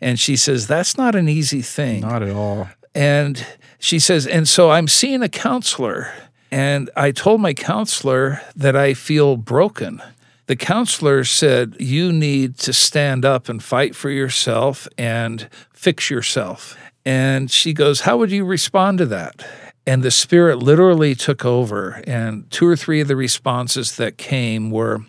And 0.00 0.18
she 0.18 0.36
says, 0.36 0.66
That's 0.66 0.96
not 0.96 1.14
an 1.14 1.28
easy 1.28 1.62
thing. 1.62 2.00
Not 2.00 2.22
at 2.22 2.34
all. 2.34 2.68
And 2.94 3.46
she 3.78 3.98
says, 3.98 4.26
and 4.26 4.48
so 4.48 4.70
I'm 4.70 4.88
seeing 4.88 5.22
a 5.22 5.28
counselor. 5.28 6.12
And 6.50 6.90
I 6.96 7.12
told 7.12 7.40
my 7.40 7.54
counselor 7.54 8.40
that 8.56 8.74
I 8.74 8.94
feel 8.94 9.36
broken. 9.36 10.02
The 10.48 10.56
counselor 10.56 11.24
said, 11.24 11.76
You 11.78 12.10
need 12.10 12.56
to 12.60 12.72
stand 12.72 13.26
up 13.26 13.50
and 13.50 13.62
fight 13.62 13.94
for 13.94 14.08
yourself 14.08 14.88
and 14.96 15.46
fix 15.74 16.08
yourself. 16.08 16.74
And 17.04 17.50
she 17.50 17.74
goes, 17.74 18.00
How 18.00 18.16
would 18.16 18.30
you 18.30 18.46
respond 18.46 18.96
to 18.98 19.06
that? 19.06 19.46
And 19.86 20.02
the 20.02 20.10
spirit 20.10 20.56
literally 20.56 21.14
took 21.14 21.44
over. 21.44 22.02
And 22.06 22.50
two 22.50 22.66
or 22.66 22.76
three 22.76 23.02
of 23.02 23.08
the 23.08 23.16
responses 23.16 23.96
that 23.96 24.16
came 24.16 24.70
were, 24.70 25.04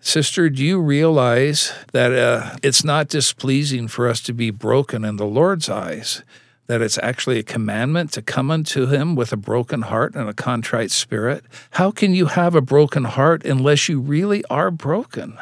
Sister, 0.00 0.50
do 0.50 0.64
you 0.64 0.80
realize 0.80 1.72
that 1.92 2.12
uh, 2.12 2.56
it's 2.64 2.82
not 2.82 3.06
displeasing 3.06 3.86
for 3.86 4.08
us 4.08 4.20
to 4.22 4.32
be 4.32 4.50
broken 4.50 5.04
in 5.04 5.14
the 5.14 5.26
Lord's 5.26 5.68
eyes? 5.68 6.24
That 6.72 6.80
it's 6.80 6.98
actually 7.02 7.38
a 7.38 7.42
commandment 7.42 8.12
to 8.12 8.22
come 8.22 8.50
unto 8.50 8.86
Him 8.86 9.14
with 9.14 9.30
a 9.30 9.36
broken 9.36 9.82
heart 9.82 10.14
and 10.14 10.26
a 10.26 10.32
contrite 10.32 10.90
spirit? 10.90 11.44
How 11.72 11.90
can 11.90 12.14
you 12.14 12.28
have 12.28 12.54
a 12.54 12.62
broken 12.62 13.04
heart 13.04 13.44
unless 13.44 13.90
you 13.90 14.00
really 14.00 14.42
are 14.46 14.70
broken? 14.70 15.36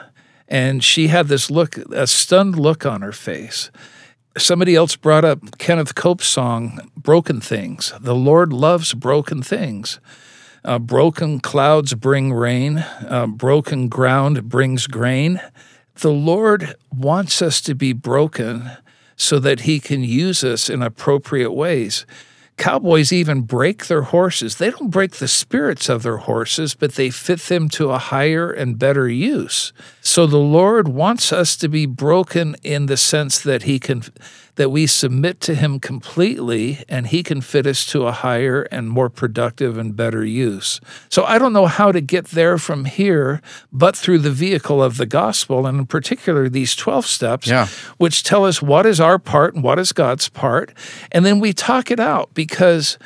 And 0.49 0.83
she 0.83 1.07
had 1.07 1.29
this 1.29 1.49
look, 1.49 1.79
a 1.93 2.09
stunned 2.09 2.59
look 2.59 2.85
on 2.85 3.03
her 3.03 3.13
face. 3.13 3.71
Somebody 4.37 4.75
else 4.75 4.97
brought 4.97 5.25
up 5.25 5.57
Kenneth 5.59 5.95
Cope's 5.95 6.27
song, 6.27 6.81
Broken 6.97 7.41
Things. 7.41 7.93
The 8.01 8.17
Lord 8.17 8.53
loves 8.53 8.93
broken 8.93 9.41
things. 9.41 10.01
Uh, 10.65 10.81
broken 10.81 11.39
clouds 11.39 11.95
bring 11.95 12.33
rain, 12.33 12.79
uh, 13.07 13.29
broken 13.29 13.87
ground 13.87 14.49
brings 14.49 14.89
grain. 14.89 15.41
The 15.95 16.11
Lord 16.11 16.75
wants 16.93 17.41
us 17.41 17.61
to 17.61 17.77
be 17.77 17.93
broken 17.93 18.73
so 19.21 19.39
that 19.39 19.61
He 19.61 19.81
can 19.81 20.03
use 20.03 20.43
us 20.43 20.71
in 20.71 20.81
appropriate 20.81 21.53
ways. 21.53 22.07
Cowboys 22.57 23.13
even 23.13 23.43
break 23.43 23.87
their 23.87 24.03
horses. 24.03 24.57
They 24.57 24.71
don't 24.71 24.91
break 24.91 25.13
the 25.13 25.29
spirits 25.29 25.91
of 25.91 26.03
their 26.03 26.17
horses, 26.19 26.75
but 26.75 26.95
they 26.95 27.11
fit 27.11 27.41
them 27.41 27.69
to 27.71 27.91
a 27.91 27.99
higher 27.99 28.51
and 28.51 28.79
better 28.79 29.09
use. 29.09 29.75
So 30.01 30.27
the 30.27 30.39
Lord 30.39 30.89
wants 30.89 31.35
us 31.35 31.55
to 31.57 31.69
be 31.69 31.85
broken 31.85 32.57
in 32.63 32.87
the 32.87 32.97
sense 32.97 33.39
that 33.41 33.65
He 33.65 33.79
can 33.79 34.05
that 34.61 34.69
we 34.69 34.87
submit 34.87 35.41
to 35.41 35.55
him 35.55 35.81
completely 35.81 36.85
and 36.87 37.07
he 37.07 37.23
can 37.23 37.41
fit 37.41 37.67
us 37.67 37.87
to 37.87 38.07
a 38.07 38.13
higher 38.13 38.63
and 38.71 38.91
more 38.91 39.09
productive 39.09 39.79
and 39.79 39.97
better 39.97 40.23
use. 40.23 40.83
So 41.09 41.25
I 41.25 41.39
don't 41.39 41.55
know 41.55 41.65
how 41.65 41.93
to 41.93 42.01
get 42.03 42.27
there 42.27 42.59
from 42.59 42.85
here 42.85 43.41
but 43.73 43.97
through 43.97 44.19
the 44.19 44.31
vehicle 44.31 44.83
of 44.83 44.99
the 44.99 45.07
gospel 45.07 45.67
and 45.67 45.79
in 45.79 45.87
particular 45.87 46.51
these 46.51 46.77
12 46.77 47.07
steps 47.07 47.47
Yeah. 47.47 47.69
which 47.97 48.23
tell 48.23 48.45
us 48.45 48.61
what 48.61 48.85
is 48.85 49.01
our 49.01 49.19
part 49.19 49.55
and 49.55 49.65
what 49.65 49.79
is 49.79 49.93
God's 49.93 50.29
part 50.29 50.75
and 51.11 51.25
then 51.25 51.41
we 51.41 51.55
talk 51.55 51.91
it 51.91 51.99
out 52.01 52.29
because 52.35 52.99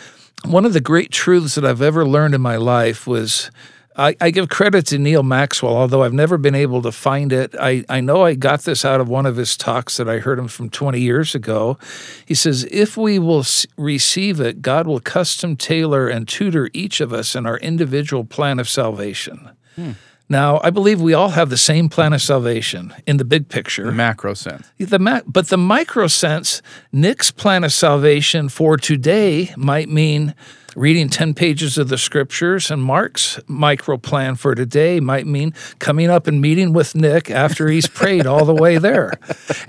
one 0.44 0.64
of 0.64 0.72
the 0.72 0.80
great 0.80 1.12
truths 1.12 1.54
that 1.54 1.64
I've 1.64 1.82
ever 1.82 2.04
learned 2.04 2.34
in 2.34 2.40
my 2.40 2.56
life 2.56 3.06
was 3.06 3.50
I, 3.96 4.16
I 4.20 4.30
give 4.30 4.48
credit 4.48 4.86
to 4.86 4.98
Neal 4.98 5.22
Maxwell, 5.22 5.76
although 5.76 6.02
I've 6.02 6.12
never 6.12 6.36
been 6.36 6.54
able 6.54 6.82
to 6.82 6.90
find 6.90 7.32
it. 7.32 7.54
I, 7.60 7.84
I 7.88 8.00
know 8.00 8.22
I 8.22 8.34
got 8.34 8.62
this 8.62 8.84
out 8.84 9.00
of 9.00 9.08
one 9.08 9.24
of 9.24 9.36
his 9.36 9.56
talks 9.56 9.96
that 9.98 10.08
I 10.08 10.18
heard 10.18 10.38
him 10.38 10.48
from 10.48 10.68
20 10.68 11.00
years 11.00 11.34
ago. 11.34 11.78
He 12.26 12.34
says, 12.34 12.66
If 12.70 12.96
we 12.96 13.18
will 13.20 13.44
receive 13.76 14.40
it, 14.40 14.62
God 14.62 14.86
will 14.86 15.00
custom 15.00 15.56
tailor 15.56 16.08
and 16.08 16.26
tutor 16.26 16.70
each 16.72 17.00
of 17.00 17.12
us 17.12 17.36
in 17.36 17.46
our 17.46 17.58
individual 17.58 18.24
plan 18.24 18.58
of 18.58 18.68
salvation. 18.68 19.50
Hmm. 19.76 19.92
Now, 20.28 20.58
I 20.64 20.70
believe 20.70 21.00
we 21.00 21.12
all 21.12 21.30
have 21.30 21.50
the 21.50 21.56
same 21.56 21.88
plan 21.88 22.14
of 22.14 22.22
salvation 22.22 22.94
in 23.06 23.18
the 23.18 23.24
big 23.24 23.48
picture. 23.48 23.84
The 23.84 23.92
macro 23.92 24.32
sense. 24.34 24.66
The 24.78 24.98
ma- 24.98 25.20
but 25.26 25.48
the 25.48 25.58
micro 25.58 26.06
sense, 26.06 26.62
Nick's 26.92 27.30
plan 27.30 27.62
of 27.62 27.72
salvation 27.72 28.48
for 28.48 28.78
today 28.78 29.52
might 29.56 29.88
mean 29.88 30.34
reading 30.76 31.08
10 31.08 31.34
pages 31.34 31.78
of 31.78 31.88
the 31.88 31.98
scriptures, 31.98 32.70
and 32.70 32.82
Mark's 32.82 33.38
micro 33.46 33.96
plan 33.96 34.34
for 34.34 34.54
today 34.54 35.00
might 35.00 35.26
mean 35.26 35.54
coming 35.78 36.10
up 36.10 36.26
and 36.26 36.40
meeting 36.40 36.72
with 36.72 36.94
Nick 36.94 37.30
after 37.30 37.68
he's 37.68 37.86
prayed 37.86 38.26
all 38.26 38.44
the 38.44 38.54
way 38.54 38.78
there. 38.78 39.12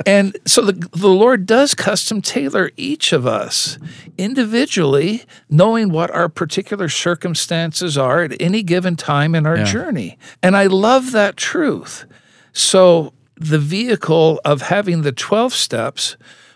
And 0.06 0.38
so 0.46 0.62
the, 0.62 0.74
the 0.98 1.08
Lord 1.10 1.46
does 1.46 1.76
custom 1.76 2.22
tailor 2.22 2.72
each 2.78 3.13
of 3.13 3.26
us 3.28 3.78
individually, 4.18 5.24
knowing 5.50 5.89
what 5.89 6.12
our 6.12 6.28
particular 6.30 6.89
circumstances 6.89 7.98
are 7.98 8.24
at 8.24 8.39
any 8.41 8.63
given 8.63 8.96
time 8.96 9.36
in 9.36 9.46
our 9.46 9.58
Yeah. 9.58 9.63
journey. 9.65 10.18
And 10.44 10.58
I 10.58 10.65
love 10.68 11.12
that 11.12 11.38
truth. 11.38 12.06
So, 12.54 13.13
the 13.38 13.60
vehicle 13.60 14.39
of 14.46 14.62
having 14.62 15.02
the 15.02 15.12
12 15.12 15.54
steps 15.54 16.15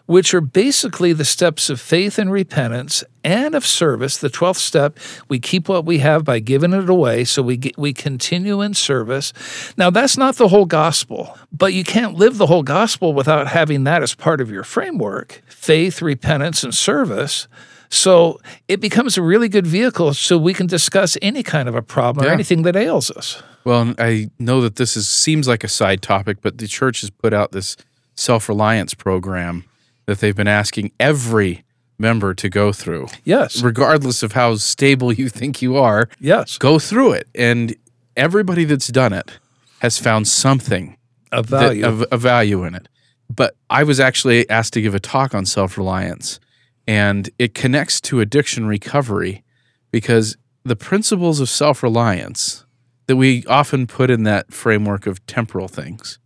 which 0.10 0.34
are 0.34 0.42
basically 0.42 1.14
the 1.14 1.24
steps 1.24 1.70
of 1.70 1.80
faith 1.80 2.18
and 2.18 2.32
repentance 2.32 3.04
and 3.24 3.54
of 3.54 3.64
service. 3.64 4.18
The 4.18 4.28
12th 4.28 4.56
step, 4.56 4.98
we 5.28 5.40
keep 5.40 5.70
what 5.70 5.86
we 5.86 6.00
have 6.00 6.26
by 6.26 6.40
giving 6.40 6.74
it 6.74 6.90
away, 6.90 7.26
so 7.26 7.44
we 7.44 7.58
get, 7.58 7.78
we 7.78 7.94
continue 7.94 8.60
in 8.60 8.74
service. 8.74 9.34
Now, 9.78 9.92
that's 9.92 10.18
not 10.18 10.38
the 10.38 10.48
whole 10.48 10.66
gospel, 10.66 11.38
but 11.52 11.76
you 11.76 11.84
can't 11.84 12.16
live 12.16 12.40
the 12.40 12.48
whole 12.48 12.64
gospel 12.64 13.14
without 13.14 13.50
having 13.50 13.84
that 13.84 14.02
as 14.02 14.16
part 14.16 14.42
of 14.42 14.50
your 14.50 14.64
framework. 14.64 15.44
Faith, 15.46 16.02
repentance, 16.02 16.64
and 16.64 16.74
service. 16.74 17.48
So 17.90 18.42
it 18.68 18.80
becomes 18.82 19.16
a 19.16 19.22
really 19.22 19.48
good 19.48 19.68
vehicle 19.68 20.16
so 20.16 20.40
we 20.40 20.56
can 20.56 20.66
discuss 20.66 21.20
any 21.22 21.44
kind 21.44 21.70
of 21.70 21.76
a 21.76 21.84
problem 21.84 22.26
or 22.26 22.30
anything 22.32 22.64
that 22.64 22.76
ails 22.76 23.12
us. 23.12 23.44
Well, 23.64 23.94
I 24.00 24.32
know 24.40 24.62
that 24.62 24.78
this 24.78 24.98
is 24.98 25.08
seems 25.08 25.48
like 25.48 25.64
a 25.64 25.68
side 25.68 26.02
topic, 26.02 26.38
but 26.42 26.58
the 26.58 26.66
church 26.66 27.02
has 27.02 27.12
put 27.12 27.32
out 27.32 27.52
this 27.52 27.78
self-reliance 28.16 28.96
program 28.96 29.66
that 30.10 30.22
they've 30.22 30.36
been 30.36 30.48
asking 30.48 30.92
every 31.00 31.64
member 32.00 32.34
to 32.34 32.50
go 32.50 32.74
through. 32.74 33.06
Yes. 33.24 33.62
Regardless 33.62 34.24
of 34.24 34.32
how 34.32 34.56
stable 34.56 35.14
you 35.14 35.30
think 35.30 35.62
you 35.62 35.78
are, 35.78 36.10
Yes. 36.20 36.58
go 36.58 36.80
through 36.80 37.12
it. 37.12 37.28
And 37.36 37.76
everybody 38.18 38.66
that's 38.66 38.88
done 38.88 39.14
it 39.14 39.38
has 39.82 40.00
found 40.00 40.28
something 40.28 40.98
Of 41.32 41.48
that- 41.50 41.60
value. 41.60 41.86
of, 41.86 42.02
of 42.04 42.22
value 42.22 42.64
in 42.64 42.74
it. 42.74 42.88
But 43.30 43.56
I 43.70 43.84
was 43.84 44.00
actually 44.00 44.50
asked 44.50 44.74
to 44.74 44.82
give 44.82 44.96
a 44.96 45.00
talk 45.00 45.36
on 45.36 45.46
self 45.46 45.78
reliance, 45.78 46.40
and 46.88 47.30
it 47.38 47.54
connects 47.54 48.02
to 48.02 48.20
addiction 48.22 48.66
recovery 48.66 49.44
because 49.92 50.36
the 50.66 50.76
principles 50.76 51.40
of 51.40 51.50
self 51.50 51.84
reliance 51.84 52.66
that 53.06 53.18
we 53.18 53.46
often 53.46 53.86
put 53.86 54.10
in 54.10 54.24
that 54.24 54.52
framework 54.52 55.06
of 55.06 55.24
temporal 55.28 55.68
things, 55.68 56.18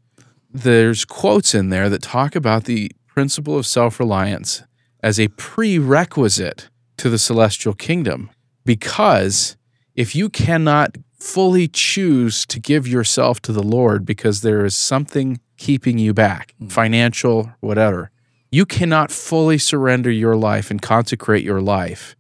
there's 0.53 1.03
quotes 1.03 1.53
in 1.53 1.69
there 1.69 1.89
that 1.89 2.01
talk 2.01 2.35
about 2.37 2.63
the 2.63 2.89
principle 3.13 3.57
of 3.57 3.65
self 3.65 3.99
reliance 3.99 4.63
as 5.01 5.19
a 5.19 5.27
prerequisite 5.29 6.69
to 6.97 7.09
the 7.09 7.17
celestial 7.17 7.73
kingdom. 7.73 8.29
Because 8.65 9.57
if 9.95 10.15
you 10.15 10.29
cannot 10.29 10.97
fully 11.19 11.67
choose 11.67 12.45
to 12.47 12.59
give 12.59 12.87
yourself 12.87 13.41
to 13.41 13.51
the 13.51 13.63
Lord 13.63 14.05
because 14.05 14.41
there 14.41 14.65
is 14.65 14.75
something 14.75 15.39
keeping 15.57 15.97
you 15.97 16.13
back, 16.13 16.53
hmm. 16.57 16.67
financial, 16.67 17.51
whatever, 17.59 18.09
you 18.51 18.65
cannot 18.65 19.11
fully 19.11 19.57
surrender 19.57 20.11
your 20.11 20.35
life 20.35 20.71
and 20.71 20.81
consecrate 20.81 21.43
your 21.43 21.61
life 21.61 22.15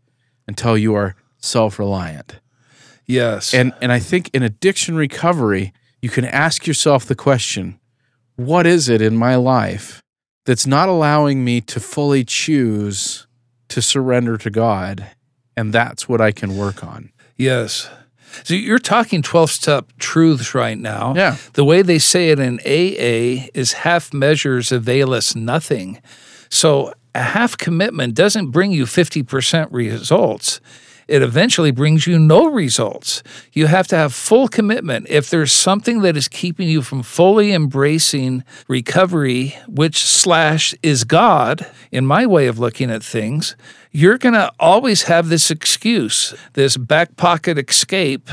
until 0.47 0.77
you 0.77 0.93
are 0.95 1.15
self 1.37 1.79
reliant. 1.79 2.39
yes. 3.05 3.53
And 3.53 3.73
and 3.81 3.91
I 3.91 3.99
think 3.99 4.29
in 4.33 4.43
addiction 4.43 4.95
recovery, 4.95 5.73
you 6.01 6.09
can 6.09 6.25
ask 6.25 6.67
yourself 6.67 7.05
the 7.05 7.15
question, 7.15 7.79
what 8.35 8.65
is 8.65 8.89
it 8.89 9.01
in 9.01 9.15
my 9.15 9.35
life 9.35 10.02
that's 10.45 10.67
not 10.67 10.89
allowing 10.89 11.43
me 11.43 11.61
to 11.61 11.79
fully 11.79 12.23
choose 12.23 13.27
to 13.69 13.81
surrender 13.81 14.37
to 14.37 14.49
God? 14.49 15.07
And 15.55 15.73
that's 15.73 16.09
what 16.09 16.21
I 16.21 16.31
can 16.31 16.57
work 16.57 16.83
on. 16.83 17.11
Yes. 17.37 17.89
So 18.43 18.55
you're 18.55 18.79
talking 18.79 19.21
12 19.21 19.51
step 19.51 19.91
truths 19.99 20.55
right 20.55 20.77
now. 20.77 21.13
Yeah. 21.15 21.37
The 21.53 21.63
way 21.63 21.81
they 21.81 21.99
say 21.99 22.29
it 22.29 22.39
in 22.39 22.59
AA 22.65 23.47
is 23.53 23.73
half 23.73 24.13
measures 24.13 24.71
avail 24.71 25.13
us 25.13 25.35
nothing. 25.35 26.01
So 26.49 26.93
a 27.13 27.21
half 27.21 27.57
commitment 27.57 28.15
doesn't 28.15 28.49
bring 28.49 28.71
you 28.71 28.85
50% 28.85 29.67
results. 29.71 30.59
It 31.07 31.21
eventually 31.21 31.71
brings 31.71 32.07
you 32.07 32.17
no 32.17 32.47
results. 32.47 33.23
You 33.51 33.67
have 33.67 33.87
to 33.87 33.95
have 33.95 34.13
full 34.13 34.47
commitment. 34.47 35.07
If 35.09 35.29
there's 35.29 35.51
something 35.51 36.01
that 36.01 36.15
is 36.15 36.27
keeping 36.27 36.67
you 36.67 36.81
from 36.81 37.03
fully 37.03 37.53
embracing 37.53 38.43
recovery, 38.67 39.55
which 39.67 40.05
slash 40.05 40.73
is 40.81 41.03
God, 41.03 41.65
in 41.91 42.05
my 42.05 42.25
way 42.25 42.47
of 42.47 42.59
looking 42.59 42.89
at 42.89 43.03
things, 43.03 43.55
you're 43.91 44.17
going 44.17 44.33
to 44.33 44.51
always 44.59 45.03
have 45.03 45.29
this 45.29 45.51
excuse, 45.51 46.33
this 46.53 46.77
back 46.77 47.15
pocket 47.15 47.57
escape 47.57 48.29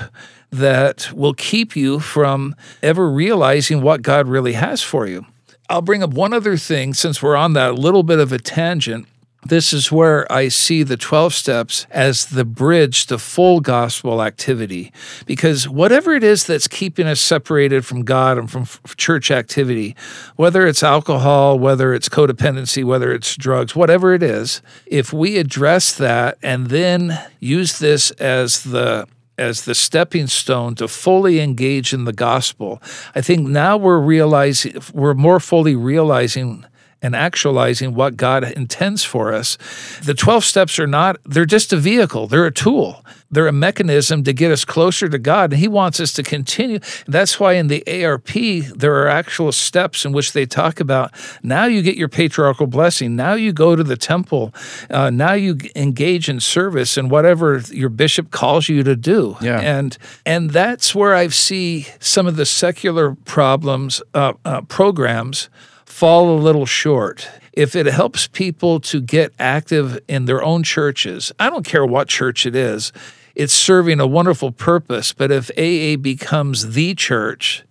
that 0.50 1.12
will 1.12 1.34
keep 1.34 1.76
you 1.76 2.00
from 2.00 2.54
ever 2.82 3.08
realizing 3.08 3.82
what 3.82 4.02
God 4.02 4.26
really 4.26 4.54
has 4.54 4.82
for 4.82 5.06
you. 5.06 5.26
I'll 5.68 5.82
bring 5.82 6.02
up 6.02 6.12
one 6.12 6.32
other 6.32 6.56
thing 6.56 6.94
since 6.94 7.22
we're 7.22 7.36
on 7.36 7.52
that 7.52 7.76
little 7.76 8.02
bit 8.02 8.18
of 8.18 8.32
a 8.32 8.38
tangent. 8.38 9.06
This 9.46 9.72
is 9.72 9.90
where 9.90 10.30
I 10.30 10.48
see 10.48 10.82
the 10.82 10.98
12 10.98 11.32
steps 11.32 11.86
as 11.90 12.26
the 12.26 12.44
bridge 12.44 13.06
to 13.06 13.18
full 13.18 13.60
gospel 13.60 14.22
activity. 14.22 14.92
Because 15.24 15.68
whatever 15.68 16.12
it 16.14 16.22
is 16.22 16.44
that's 16.44 16.68
keeping 16.68 17.06
us 17.06 17.20
separated 17.20 17.86
from 17.86 18.04
God 18.04 18.36
and 18.36 18.50
from 18.50 18.66
church 18.96 19.30
activity, 19.30 19.96
whether 20.36 20.66
it's 20.66 20.82
alcohol, 20.82 21.58
whether 21.58 21.94
it's 21.94 22.08
codependency, 22.08 22.84
whether 22.84 23.12
it's 23.12 23.34
drugs, 23.34 23.74
whatever 23.74 24.12
it 24.12 24.22
is, 24.22 24.60
if 24.86 25.12
we 25.12 25.38
address 25.38 25.94
that 25.94 26.36
and 26.42 26.66
then 26.66 27.18
use 27.40 27.78
this 27.78 28.10
as 28.12 28.64
the 28.64 29.06
as 29.38 29.64
the 29.64 29.74
stepping 29.74 30.26
stone 30.26 30.74
to 30.74 30.86
fully 30.86 31.40
engage 31.40 31.94
in 31.94 32.04
the 32.04 32.12
gospel. 32.12 32.82
I 33.14 33.22
think 33.22 33.48
now 33.48 33.78
we're 33.78 33.98
realizing 33.98 34.76
we're 34.92 35.14
more 35.14 35.40
fully 35.40 35.74
realizing 35.74 36.66
and 37.02 37.16
actualizing 37.16 37.94
what 37.94 38.16
God 38.16 38.44
intends 38.44 39.04
for 39.04 39.32
us. 39.32 39.56
The 40.02 40.14
12 40.14 40.44
steps 40.44 40.78
are 40.78 40.86
not, 40.86 41.16
they're 41.24 41.46
just 41.46 41.72
a 41.72 41.76
vehicle, 41.76 42.26
they're 42.26 42.46
a 42.46 42.52
tool, 42.52 43.04
they're 43.30 43.46
a 43.46 43.52
mechanism 43.52 44.24
to 44.24 44.32
get 44.32 44.50
us 44.50 44.64
closer 44.64 45.08
to 45.08 45.18
God. 45.18 45.52
And 45.52 45.60
He 45.60 45.68
wants 45.68 46.00
us 46.00 46.12
to 46.14 46.22
continue. 46.22 46.80
That's 47.06 47.40
why 47.40 47.54
in 47.54 47.68
the 47.68 47.82
ARP, 48.04 48.32
there 48.76 48.94
are 48.96 49.08
actual 49.08 49.52
steps 49.52 50.04
in 50.04 50.12
which 50.12 50.32
they 50.32 50.46
talk 50.46 50.80
about 50.80 51.12
now 51.42 51.64
you 51.64 51.82
get 51.82 51.96
your 51.96 52.08
patriarchal 52.08 52.66
blessing, 52.66 53.16
now 53.16 53.34
you 53.34 53.52
go 53.52 53.76
to 53.76 53.84
the 53.84 53.96
temple, 53.96 54.52
uh, 54.90 55.10
now 55.10 55.32
you 55.32 55.58
engage 55.74 56.28
in 56.28 56.40
service 56.40 56.96
and 56.96 57.10
whatever 57.10 57.62
your 57.70 57.88
bishop 57.88 58.30
calls 58.30 58.68
you 58.68 58.82
to 58.82 58.96
do. 58.96 59.36
Yeah. 59.40 59.60
And 59.60 59.96
and 60.26 60.50
that's 60.50 60.94
where 60.94 61.14
I 61.14 61.28
see 61.28 61.86
some 61.98 62.26
of 62.26 62.36
the 62.36 62.46
secular 62.46 63.14
problems, 63.24 64.02
uh, 64.14 64.34
uh, 64.44 64.62
programs 64.62 65.48
fall 65.90 66.30
a 66.30 66.38
little 66.40 66.66
short. 66.66 67.28
If 67.52 67.74
it 67.74 67.86
helps 67.86 68.26
people 68.28 68.80
to 68.80 69.00
get 69.00 69.32
active 69.38 69.98
in 70.08 70.24
their 70.24 70.42
own 70.42 70.62
churches, 70.62 71.32
I 71.38 71.50
don't 71.50 71.66
care 71.66 71.84
what 71.84 72.08
church 72.08 72.46
it 72.46 72.54
is, 72.54 72.92
it's 73.34 73.52
serving 73.52 74.00
a 74.00 74.06
wonderful 74.06 74.52
purpose. 74.52 75.12
But 75.12 75.30
if 75.30 75.50
AA 75.58 76.00
becomes 76.00 76.74
the 76.74 76.94
church, 76.94 77.64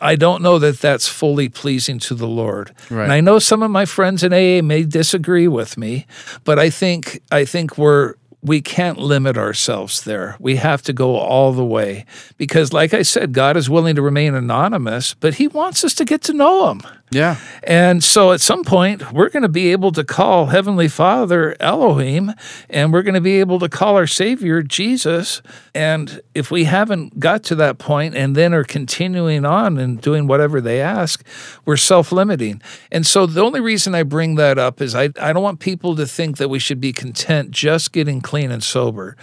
I 0.00 0.16
don't 0.16 0.42
know 0.42 0.58
that 0.58 0.80
that's 0.80 1.08
fully 1.08 1.48
pleasing 1.48 1.98
to 2.00 2.14
the 2.14 2.26
Lord. 2.26 2.72
Right. 2.90 3.04
And 3.04 3.12
I 3.12 3.20
know 3.20 3.38
some 3.38 3.62
of 3.62 3.70
my 3.70 3.84
friends 3.84 4.22
in 4.22 4.32
AA 4.32 4.62
may 4.62 4.82
disagree 4.82 5.48
with 5.48 5.76
me, 5.76 6.06
but 6.44 6.58
I 6.58 6.70
think 6.70 7.22
I 7.30 7.44
think 7.44 7.78
we're 7.78 8.14
we 8.42 8.60
can't 8.60 8.98
limit 8.98 9.36
ourselves 9.36 10.02
there. 10.04 10.36
We 10.38 10.56
have 10.56 10.82
to 10.82 10.92
go 10.92 11.16
all 11.16 11.52
the 11.52 11.64
way 11.64 12.04
because 12.36 12.72
like 12.72 12.94
I 12.94 13.02
said 13.02 13.32
God 13.32 13.56
is 13.56 13.68
willing 13.68 13.96
to 13.96 14.02
remain 14.02 14.34
anonymous, 14.34 15.14
but 15.14 15.34
he 15.34 15.48
wants 15.48 15.82
us 15.82 15.94
to 15.94 16.04
get 16.04 16.22
to 16.22 16.32
know 16.32 16.70
him. 16.70 16.82
Yeah. 17.10 17.38
And 17.62 18.02
so 18.02 18.32
at 18.32 18.40
some 18.40 18.64
point, 18.64 19.12
we're 19.12 19.28
going 19.28 19.44
to 19.44 19.48
be 19.48 19.70
able 19.70 19.92
to 19.92 20.02
call 20.02 20.46
Heavenly 20.46 20.88
Father 20.88 21.56
Elohim, 21.60 22.32
and 22.68 22.92
we're 22.92 23.02
going 23.02 23.14
to 23.14 23.20
be 23.20 23.38
able 23.38 23.60
to 23.60 23.68
call 23.68 23.96
our 23.96 24.08
Savior 24.08 24.60
Jesus. 24.62 25.40
And 25.72 26.20
if 26.34 26.50
we 26.50 26.64
haven't 26.64 27.20
got 27.20 27.44
to 27.44 27.54
that 27.56 27.78
point 27.78 28.16
and 28.16 28.34
then 28.34 28.52
are 28.52 28.64
continuing 28.64 29.44
on 29.44 29.78
and 29.78 30.00
doing 30.00 30.26
whatever 30.26 30.60
they 30.60 30.80
ask, 30.80 31.24
we're 31.64 31.76
self 31.76 32.10
limiting. 32.10 32.60
And 32.90 33.06
so 33.06 33.24
the 33.24 33.42
only 33.42 33.60
reason 33.60 33.94
I 33.94 34.02
bring 34.02 34.34
that 34.34 34.58
up 34.58 34.80
is 34.80 34.94
I, 34.94 35.10
I 35.20 35.32
don't 35.32 35.44
want 35.44 35.60
people 35.60 35.94
to 35.96 36.06
think 36.06 36.38
that 36.38 36.48
we 36.48 36.58
should 36.58 36.80
be 36.80 36.92
content 36.92 37.52
just 37.52 37.92
getting 37.92 38.20
clean 38.20 38.50
and 38.50 38.64
sober. 38.64 39.16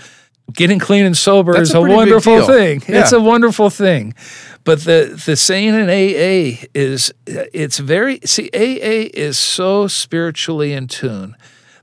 Getting 0.51 0.77
clean 0.77 1.05
and 1.05 1.15
sober 1.15 1.53
That's 1.53 1.69
is 1.69 1.75
a 1.75 1.79
a, 1.79 1.89
wonderful 1.89 2.45
thing. 2.45 2.83
It's 2.87 3.11
a 3.11 3.19
wonderful 3.19 3.69
thing. 3.69 4.13
But 4.63 4.81
the 4.83 5.21
the 5.25 5.35
saying 5.35 5.69
in 5.69 5.89
AA 5.89 6.65
is 6.73 7.13
it's 7.25 7.79
very 7.79 8.19
see 8.25 8.49
AA 8.53 9.09
is 9.13 9.37
so 9.37 9.87
spiritually 9.87 10.73
in 10.73 10.87
tune. 10.87 11.35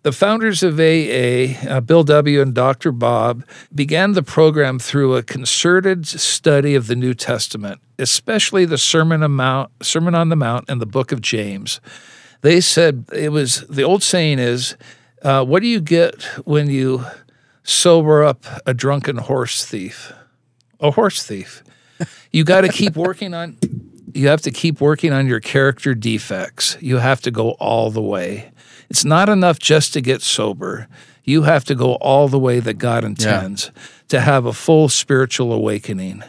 The 0.03 0.12
founders 0.12 0.62
of 0.62 0.81
AA, 0.81 1.68
uh, 1.68 1.81
Bill 1.83 2.05
W. 2.05 2.40
and 2.40 2.55
Dr. 2.55 2.90
Bob, 2.90 3.44
began 3.75 4.12
the 4.12 4.23
program 4.23 4.79
through 4.79 5.14
a 5.14 5.23
concerted 5.23 6.07
study 6.07 6.75
of 6.75 6.87
the 6.87 6.96
New 6.96 7.12
Testament, 7.12 7.83
especially 7.99 8.64
the 8.64 8.79
Sermon, 8.79 9.31
Mount, 9.31 9.70
Sermon 9.83 10.14
on 10.14 10.31
the 10.31 10.37
Mount 10.37 10.64
and 10.70 10.81
the 10.81 10.87
book 10.87 11.12
of 11.12 11.20
James. 11.20 11.83
They 12.40 12.62
said 12.62 13.05
it 13.12 13.31
was 13.31 13.66
the 13.68 13.83
old 13.83 14.03
saying 14.03 14.38
is, 14.38 14.75
uh, 15.23 15.44
"What 15.44 15.61
do 15.61 15.68
you 15.68 15.81
get 15.81 16.23
when 16.46 16.70
you 16.70 17.05
sober 17.62 18.25
up 18.25 18.44
a 18.66 18.75
drunken 18.75 19.16
horse 19.16 19.64
thief?" 19.64 20.12
A 20.81 20.92
horse 20.92 21.23
thief. 21.23 21.62
You 22.33 22.44
got 22.44 22.62
to 22.62 22.68
keep 22.68 22.96
working 22.96 23.35
on 23.35 23.59
you 24.14 24.29
have 24.29 24.42
to 24.42 24.51
keep 24.51 24.81
working 24.81 25.12
on 25.12 25.27
your 25.27 25.40
character 25.40 25.94
defects. 25.94 26.77
You 26.81 26.99
have 26.99 27.20
to 27.23 27.31
go 27.31 27.53
all 27.53 27.90
the 27.90 28.03
way. 28.03 28.51
It's 28.88 29.05
not 29.05 29.29
enough 29.29 29.59
just 29.59 29.92
to 29.92 30.01
get 30.01 30.23
sober. 30.23 30.88
You 31.25 31.42
have 31.42 31.64
to 31.66 31.75
go 31.75 31.94
all 31.96 32.29
the 32.29 32.38
way 32.38 32.61
that 32.61 32.75
God 32.75 33.05
intends 33.05 33.70
to 34.09 34.20
have 34.20 34.46
a 34.46 34.53
full 34.53 34.88
spiritual 34.88 35.53
awakening. 35.53 36.25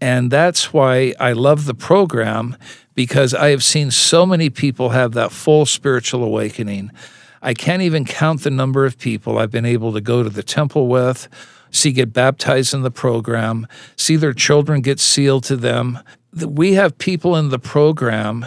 And 0.00 0.30
that's 0.30 0.72
why 0.72 1.14
I 1.20 1.32
love 1.32 1.66
the 1.66 1.74
program 1.74 2.56
because 2.94 3.34
I 3.34 3.50
have 3.50 3.64
seen 3.64 3.90
so 3.90 4.24
many 4.24 4.48
people 4.48 4.90
have 4.90 5.12
that 5.12 5.32
full 5.32 5.66
spiritual 5.66 6.24
awakening. 6.24 6.92
I 7.42 7.54
can't 7.54 7.82
even 7.82 8.04
count 8.04 8.42
the 8.42 8.50
number 8.50 8.84
of 8.84 8.98
people 8.98 9.38
I've 9.38 9.50
been 9.50 9.64
able 9.64 9.92
to 9.92 10.00
go 10.00 10.22
to 10.22 10.30
the 10.30 10.42
temple 10.42 10.88
with, 10.88 11.28
see 11.70 11.92
get 11.92 12.12
baptized 12.12 12.74
in 12.74 12.82
the 12.82 12.90
program, 12.90 13.66
see 13.96 14.16
their 14.16 14.32
children 14.32 14.80
get 14.80 15.00
sealed 15.00 15.44
to 15.44 15.56
them. 15.56 16.00
We 16.34 16.74
have 16.74 16.98
people 16.98 17.36
in 17.36 17.48
the 17.48 17.58
program 17.58 18.42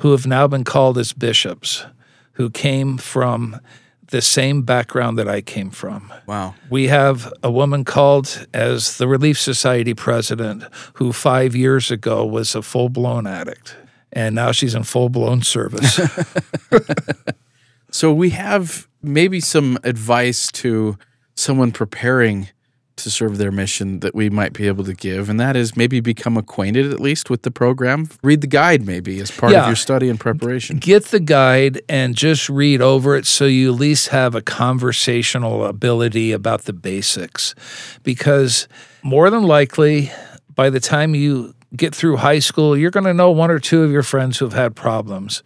who 0.00 0.10
have 0.12 0.26
now 0.26 0.46
been 0.46 0.64
called 0.64 0.98
as 0.98 1.12
bishops, 1.12 1.84
who 2.32 2.50
came 2.50 2.98
from 2.98 3.60
the 4.12 4.20
same 4.20 4.62
background 4.62 5.18
that 5.18 5.26
I 5.26 5.40
came 5.40 5.70
from. 5.70 6.12
Wow. 6.26 6.54
We 6.68 6.88
have 6.88 7.32
a 7.42 7.50
woman 7.50 7.82
called 7.84 8.46
as 8.52 8.98
the 8.98 9.08
Relief 9.08 9.38
Society 9.38 9.94
president 9.94 10.64
who 10.94 11.12
five 11.12 11.56
years 11.56 11.90
ago 11.90 12.24
was 12.24 12.54
a 12.54 12.62
full 12.62 12.90
blown 12.90 13.26
addict, 13.26 13.74
and 14.12 14.34
now 14.34 14.52
she's 14.52 14.74
in 14.74 14.82
full 14.82 15.08
blown 15.08 15.42
service. 15.42 15.98
so 17.92 18.12
we 18.12 18.30
have 18.30 18.88
maybe 19.02 19.38
some 19.38 19.78
advice 19.84 20.50
to 20.52 20.98
someone 21.36 21.70
preparing 21.70 22.48
to 22.94 23.10
serve 23.10 23.38
their 23.38 23.50
mission 23.50 24.00
that 24.00 24.14
we 24.14 24.28
might 24.28 24.52
be 24.52 24.66
able 24.68 24.84
to 24.84 24.92
give, 24.92 25.28
and 25.30 25.40
that 25.40 25.56
is 25.56 25.76
maybe 25.76 25.98
become 25.98 26.36
acquainted 26.36 26.92
at 26.92 27.00
least 27.00 27.30
with 27.30 27.42
the 27.42 27.50
program. 27.50 28.06
Read 28.22 28.42
the 28.42 28.46
guide 28.46 28.86
maybe 28.86 29.18
as 29.18 29.30
part 29.30 29.50
Yeah. 29.52 29.62
of 29.62 29.66
your 29.68 29.76
study 29.76 30.08
and 30.10 30.20
preparation. 30.20 30.76
Get 30.76 31.06
the 31.06 31.18
guide 31.18 31.80
and 31.88 32.14
just 32.14 32.48
read 32.50 32.82
over 32.82 33.16
it 33.16 33.24
so 33.26 33.46
you 33.46 33.72
at 33.72 33.80
least 33.80 34.08
have 34.08 34.34
a 34.34 34.42
conversational 34.42 35.64
ability 35.64 36.32
about 36.32 36.64
the 36.64 36.72
basics. 36.72 37.54
Because 38.02 38.68
more 39.02 39.30
than 39.30 39.44
likely, 39.44 40.12
by 40.54 40.68
the 40.70 40.80
time 40.80 41.14
you 41.14 41.54
get 41.74 41.94
through 41.94 42.18
high 42.18 42.40
school, 42.40 42.76
you're 42.76 42.90
going 42.90 43.06
to 43.06 43.14
know 43.14 43.30
one 43.30 43.50
or 43.50 43.58
two 43.58 43.82
of 43.82 43.90
your 43.90 44.02
friends 44.02 44.38
who 44.38 44.44
have 44.44 44.52
had 44.54 44.76
problems. 44.76 45.42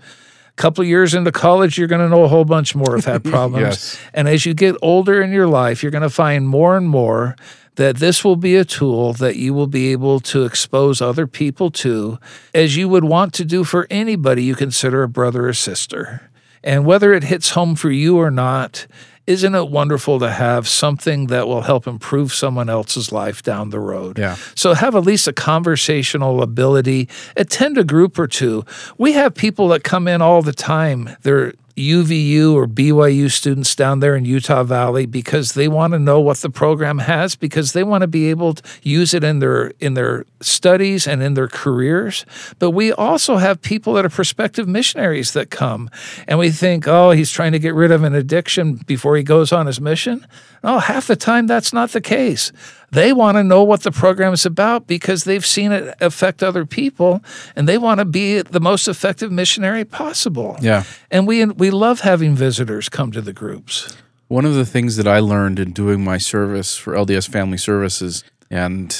Couple 0.57 0.83
of 0.83 0.89
years 0.89 1.15
into 1.15 1.31
college, 1.31 1.77
you're 1.77 1.87
going 1.87 2.01
to 2.01 2.09
know 2.09 2.25
a 2.25 2.29
whole 2.29 2.45
bunch 2.45 2.75
more 2.75 2.97
of 2.97 3.05
that 3.05 3.23
problems. 3.25 3.63
Yes. 3.63 3.99
And 4.15 4.27
as 4.27 4.47
you 4.47 4.55
get 4.55 4.75
older 4.83 5.21
in 5.23 5.31
your 5.31 5.47
life, 5.47 5.83
you're 5.83 5.93
going 5.93 6.03
to 6.03 6.11
find 6.11 6.49
more 6.49 6.77
and 6.77 6.89
more 6.89 7.37
that 7.77 7.99
this 7.99 8.25
will 8.25 8.37
be 8.37 8.57
a 8.57 8.65
tool 8.65 9.13
that 9.13 9.37
you 9.37 9.55
will 9.55 9.67
be 9.67 9.93
able 9.93 10.19
to 10.19 10.45
expose 10.45 11.01
other 11.01 11.27
people 11.27 11.71
to 11.71 12.19
as 12.55 12.77
you 12.77 12.89
would 12.89 13.05
want 13.05 13.35
to 13.35 13.45
do 13.45 13.65
for 13.65 13.87
anybody 13.91 14.43
you 14.45 14.55
consider 14.55 15.03
a 15.03 15.09
brother 15.09 15.47
or 15.47 15.53
sister. 15.53 16.31
And 16.65 16.85
whether 16.85 17.13
it 17.13 17.25
hits 17.25 17.51
home 17.51 17.77
for 17.77 17.91
you 17.91 18.19
or 18.19 18.31
not, 18.31 18.87
isn't 19.27 19.55
it 19.55 19.69
wonderful 19.69 20.19
to 20.21 20.31
have 20.31 20.69
something 20.69 21.27
that 21.27 21.49
will 21.49 21.63
help 21.63 21.87
improve 21.87 22.33
someone 22.33 22.69
else's 22.69 23.11
life 23.11 23.43
down 23.43 23.71
the 23.71 23.81
road? 23.81 24.19
Yeah. 24.19 24.37
So 24.55 24.75
have 24.75 24.95
at 24.95 25.03
least 25.05 25.27
a 25.27 25.33
conversational 25.33 26.43
ability. 26.43 27.09
Attend 27.37 27.77
a 27.77 27.85
group 27.85 28.19
or 28.19 28.27
two. 28.27 28.65
We 28.99 29.13
have 29.13 29.35
people 29.35 29.69
that 29.69 29.83
come 29.83 30.07
in 30.07 30.23
all 30.23 30.43
the 30.43 30.53
time. 30.53 31.17
They're 31.23 31.55
UVU 31.77 32.55
or 32.55 32.67
BYU 32.67 33.31
students 33.31 33.75
down 33.77 34.01
there 34.01 34.17
in 34.17 34.25
Utah 34.25 34.63
Valley 34.63 35.05
because 35.05 35.53
they 35.53 35.69
want 35.69 35.93
to 35.93 35.99
know 35.99 36.19
what 36.21 36.39
the 36.39 36.49
program 36.49 36.99
has 36.99 37.37
because 37.37 37.75
they 37.75 37.85
want 37.85 38.01
to 38.01 38.07
be 38.07 38.31
able 38.31 38.55
to 38.55 38.63
use 38.83 39.13
it 39.13 39.23
in 39.23 39.41
their 39.41 39.73
in 39.79 39.93
their 39.93 40.25
studies 40.41 41.07
and 41.07 41.23
in 41.23 41.35
their 41.35 41.49
careers. 41.49 42.25
But 42.59 42.71
we 42.71 42.93
also 42.93 43.37
have 43.37 43.61
people 43.61 43.93
that 43.95 44.07
are 44.07 44.11
prospective 44.11 44.67
missionaries 44.67 45.33
that 45.35 45.51
come 45.51 45.91
and 46.27 46.39
we 46.39 46.51
think, 46.51 46.89
"Oh, 46.89 47.11
he's 47.11 47.31
trying 47.31 47.53
to 47.53 47.59
get 47.59 47.75
rid 47.75 47.91
of 47.91 48.03
an 48.05 48.15
addiction 48.15 48.81
before 48.87 49.17
he 49.17 49.23
goes 49.23 49.53
on 49.53 49.67
his 49.67 49.81
mission." 49.81 50.27
Oh, 50.65 50.79
half 50.79 51.07
the 51.07 51.17
time 51.17 51.47
that's 51.47 51.73
not 51.75 51.91
the 51.93 52.01
case. 52.01 52.53
They 52.93 53.13
want 53.13 53.37
to 53.37 53.45
know 53.45 53.63
what 53.65 53.83
the 53.83 53.91
program 53.91 54.33
is 54.33 54.47
about 54.47 54.87
because 54.87 55.25
they've 55.25 55.45
seen 55.45 55.73
it 55.73 55.95
affect 56.01 56.43
other 56.43 56.65
people 56.65 57.23
and 57.55 57.69
they 57.69 57.79
want 57.79 57.99
to 57.99 58.05
be 58.05 58.43
the 58.43 58.61
most 58.61 58.89
effective 58.89 59.33
missionary 59.33 59.85
possible. 59.85 60.57
Yeah. 60.61 60.85
And 61.11 61.27
we 61.27 61.45
we 61.45 61.71
love 61.71 62.01
having 62.01 62.35
visitors 62.35 62.89
come 62.89 63.13
to 63.13 63.21
the 63.21 63.33
groups. 63.33 63.97
One 64.29 64.45
of 64.45 64.55
the 64.55 64.67
things 64.67 64.97
that 64.97 65.07
I 65.07 65.21
learned 65.21 65.59
in 65.59 65.73
doing 65.73 66.03
my 66.03 66.19
service 66.19 66.77
for 66.77 66.95
LDS 66.95 67.29
Family 67.29 67.59
Services, 67.59 68.25
and 68.51 68.97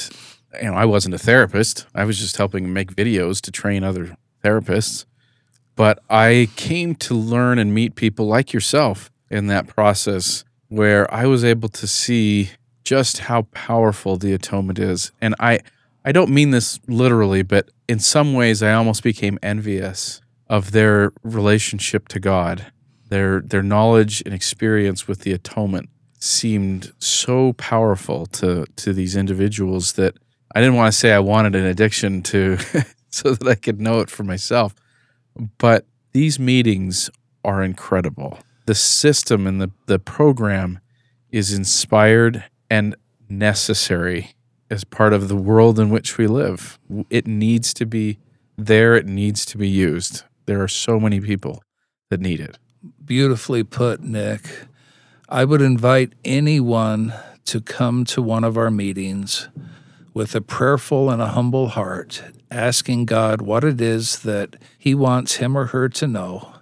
you 0.61 0.71
know, 0.71 0.73
I 0.73 0.85
wasn't 0.85 1.15
a 1.15 1.17
therapist. 1.17 1.85
I 1.93 2.05
was 2.05 2.17
just 2.17 2.37
helping 2.37 2.71
make 2.71 2.95
videos 2.95 3.41
to 3.41 3.51
train 3.51 3.83
other 3.83 4.15
therapists. 4.43 5.05
But 5.75 5.99
I 6.09 6.49
came 6.55 6.95
to 6.95 7.13
learn 7.13 7.59
and 7.59 7.73
meet 7.73 7.95
people 7.95 8.25
like 8.25 8.51
yourself 8.53 9.11
in 9.29 9.47
that 9.47 9.67
process 9.67 10.43
where 10.69 11.11
I 11.13 11.25
was 11.25 11.43
able 11.43 11.69
to 11.69 11.87
see 11.87 12.51
just 12.87 13.17
how 13.17 13.41
powerful 13.51 14.15
the 14.15 14.31
atonement 14.31 14.79
is. 14.79 15.11
And 15.19 15.35
I 15.41 15.59
I 16.05 16.13
don't 16.13 16.31
mean 16.31 16.51
this 16.51 16.79
literally, 16.87 17.43
but 17.43 17.69
in 17.89 17.99
some 17.99 18.33
ways 18.33 18.63
I 18.63 18.71
almost 18.71 19.03
became 19.03 19.37
envious 19.43 20.21
of 20.47 20.71
their 20.71 21.11
relationship 21.21 22.07
to 22.09 22.19
God. 22.19 22.71
Their 23.09 23.41
their 23.41 23.61
knowledge 23.61 24.23
and 24.25 24.33
experience 24.33 25.05
with 25.05 25.19
the 25.21 25.33
atonement 25.33 25.89
seemed 26.19 26.93
so 26.97 27.51
powerful 27.53 28.25
to 28.27 28.65
to 28.77 28.93
these 28.93 29.17
individuals 29.17 29.93
that 29.93 30.15
I 30.55 30.61
didn't 30.61 30.75
want 30.75 30.93
to 30.93 30.97
say 30.97 31.11
I 31.11 31.19
wanted 31.19 31.55
an 31.55 31.65
addiction 31.65 32.23
to 32.23 32.57
so 33.09 33.33
that 33.33 33.47
I 33.47 33.55
could 33.55 33.81
know 33.81 33.99
it 33.99 34.09
for 34.09 34.23
myself. 34.23 34.73
But 35.57 35.85
these 36.13 36.39
meetings 36.39 37.09
are 37.43 37.61
incredible. 37.61 38.39
The 38.65 38.75
system 38.75 39.45
and 39.45 39.59
the, 39.61 39.71
the 39.87 39.99
program 39.99 40.79
is 41.31 41.53
inspired 41.53 42.45
and 42.69 42.95
necessary 43.29 44.35
as 44.69 44.83
part 44.83 45.13
of 45.13 45.27
the 45.27 45.35
world 45.35 45.79
in 45.79 45.89
which 45.89 46.17
we 46.17 46.27
live. 46.27 46.77
It 47.09 47.27
needs 47.27 47.73
to 47.75 47.85
be 47.85 48.19
there, 48.57 48.95
it 48.95 49.05
needs 49.05 49.45
to 49.45 49.57
be 49.57 49.69
used. 49.69 50.23
There 50.45 50.61
are 50.61 50.67
so 50.67 50.99
many 50.99 51.19
people 51.19 51.63
that 52.09 52.19
need 52.19 52.39
it. 52.39 52.57
Beautifully 53.03 53.63
put, 53.63 54.01
Nick. 54.01 54.41
I 55.29 55.45
would 55.45 55.61
invite 55.61 56.13
anyone 56.23 57.13
to 57.45 57.61
come 57.61 58.03
to 58.05 58.21
one 58.21 58.43
of 58.43 58.57
our 58.57 58.71
meetings 58.71 59.49
with 60.13 60.33
a 60.35 60.41
prayerful 60.41 61.09
and 61.09 61.21
a 61.21 61.27
humble 61.27 61.69
heart, 61.69 62.23
asking 62.49 63.05
God 63.05 63.41
what 63.41 63.63
it 63.63 63.79
is 63.79 64.19
that 64.19 64.55
He 64.77 64.95
wants 64.95 65.35
him 65.35 65.57
or 65.57 65.67
her 65.67 65.89
to 65.89 66.07
know, 66.07 66.53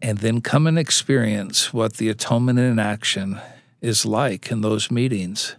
and 0.00 0.18
then 0.18 0.40
come 0.40 0.66
and 0.66 0.78
experience 0.78 1.74
what 1.74 1.94
the 1.94 2.08
atonement 2.08 2.58
in 2.58 2.78
action 2.78 3.40
is 3.80 4.06
like 4.06 4.50
in 4.50 4.60
those 4.60 4.90
meetings. 4.90 5.56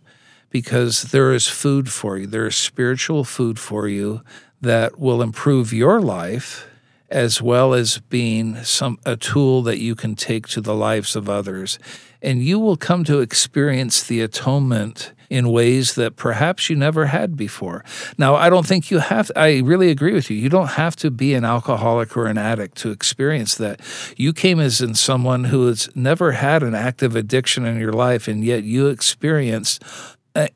Because 0.49 1.03
there 1.11 1.33
is 1.33 1.47
food 1.47 1.91
for 1.91 2.17
you, 2.17 2.25
there 2.25 2.47
is 2.47 2.55
spiritual 2.55 3.23
food 3.23 3.59
for 3.59 3.87
you 3.87 4.21
that 4.61 4.97
will 4.97 5.21
improve 5.21 5.73
your 5.73 6.01
life 6.01 6.67
as 7.09 7.41
well 7.41 7.73
as 7.73 7.99
being 8.09 8.63
some 8.63 8.97
a 9.05 9.15
tool 9.15 9.61
that 9.61 9.79
you 9.79 9.95
can 9.95 10.15
take 10.15 10.47
to 10.47 10.61
the 10.61 10.75
lives 10.75 11.15
of 11.15 11.29
others 11.29 11.79
and 12.21 12.43
you 12.43 12.59
will 12.59 12.75
come 12.75 13.03
to 13.03 13.21
experience 13.21 14.03
the 14.03 14.21
atonement 14.21 15.13
in 15.29 15.49
ways 15.49 15.95
that 15.95 16.15
perhaps 16.15 16.69
you 16.69 16.75
never 16.75 17.07
had 17.07 17.35
before. 17.35 17.83
Now, 18.17 18.35
I 18.35 18.49
don't 18.49 18.65
think 18.65 18.89
you 18.91 18.99
have 18.99 19.31
I 19.35 19.59
really 19.59 19.89
agree 19.89 20.13
with 20.13 20.29
you. 20.29 20.37
You 20.37 20.49
don't 20.49 20.71
have 20.71 20.95
to 20.97 21.11
be 21.11 21.33
an 21.33 21.43
alcoholic 21.43 22.15
or 22.15 22.27
an 22.27 22.37
addict 22.37 22.77
to 22.77 22.91
experience 22.91 23.55
that. 23.55 23.81
You 24.15 24.33
came 24.33 24.59
as 24.59 24.81
in 24.81 24.93
someone 24.95 25.45
who 25.45 25.67
has 25.67 25.89
never 25.95 26.33
had 26.33 26.63
an 26.63 26.75
active 26.75 27.15
addiction 27.15 27.65
in 27.65 27.79
your 27.79 27.93
life 27.93 28.27
and 28.27 28.43
yet 28.43 28.63
you 28.63 28.87
experienced 28.87 29.83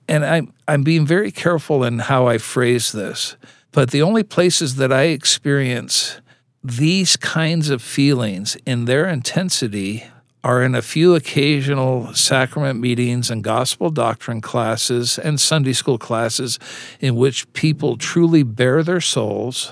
and 0.07 0.25
I'm 0.25 0.53
I'm 0.67 0.83
being 0.83 1.05
very 1.05 1.31
careful 1.31 1.83
in 1.83 1.99
how 1.99 2.27
I 2.27 2.37
phrase 2.37 2.91
this, 2.91 3.35
but 3.71 3.91
the 3.91 4.01
only 4.01 4.23
places 4.23 4.75
that 4.75 4.91
I 4.91 5.03
experience 5.03 6.21
these 6.63 7.17
kinds 7.17 7.69
of 7.69 7.81
feelings 7.81 8.55
in 8.65 8.85
their 8.85 9.07
intensity 9.07 10.05
are 10.43 10.63
in 10.63 10.73
a 10.73 10.81
few 10.81 11.15
occasional 11.15 12.13
sacrament 12.13 12.79
meetings 12.79 13.29
and 13.29 13.43
gospel 13.43 13.89
doctrine 13.89 14.41
classes 14.41 15.19
and 15.19 15.39
Sunday 15.39 15.73
school 15.73 15.97
classes 15.97 16.57
in 16.99 17.15
which 17.15 17.51
people 17.53 17.97
truly 17.97 18.43
bare 18.43 18.83
their 18.83 19.01
souls, 19.01 19.71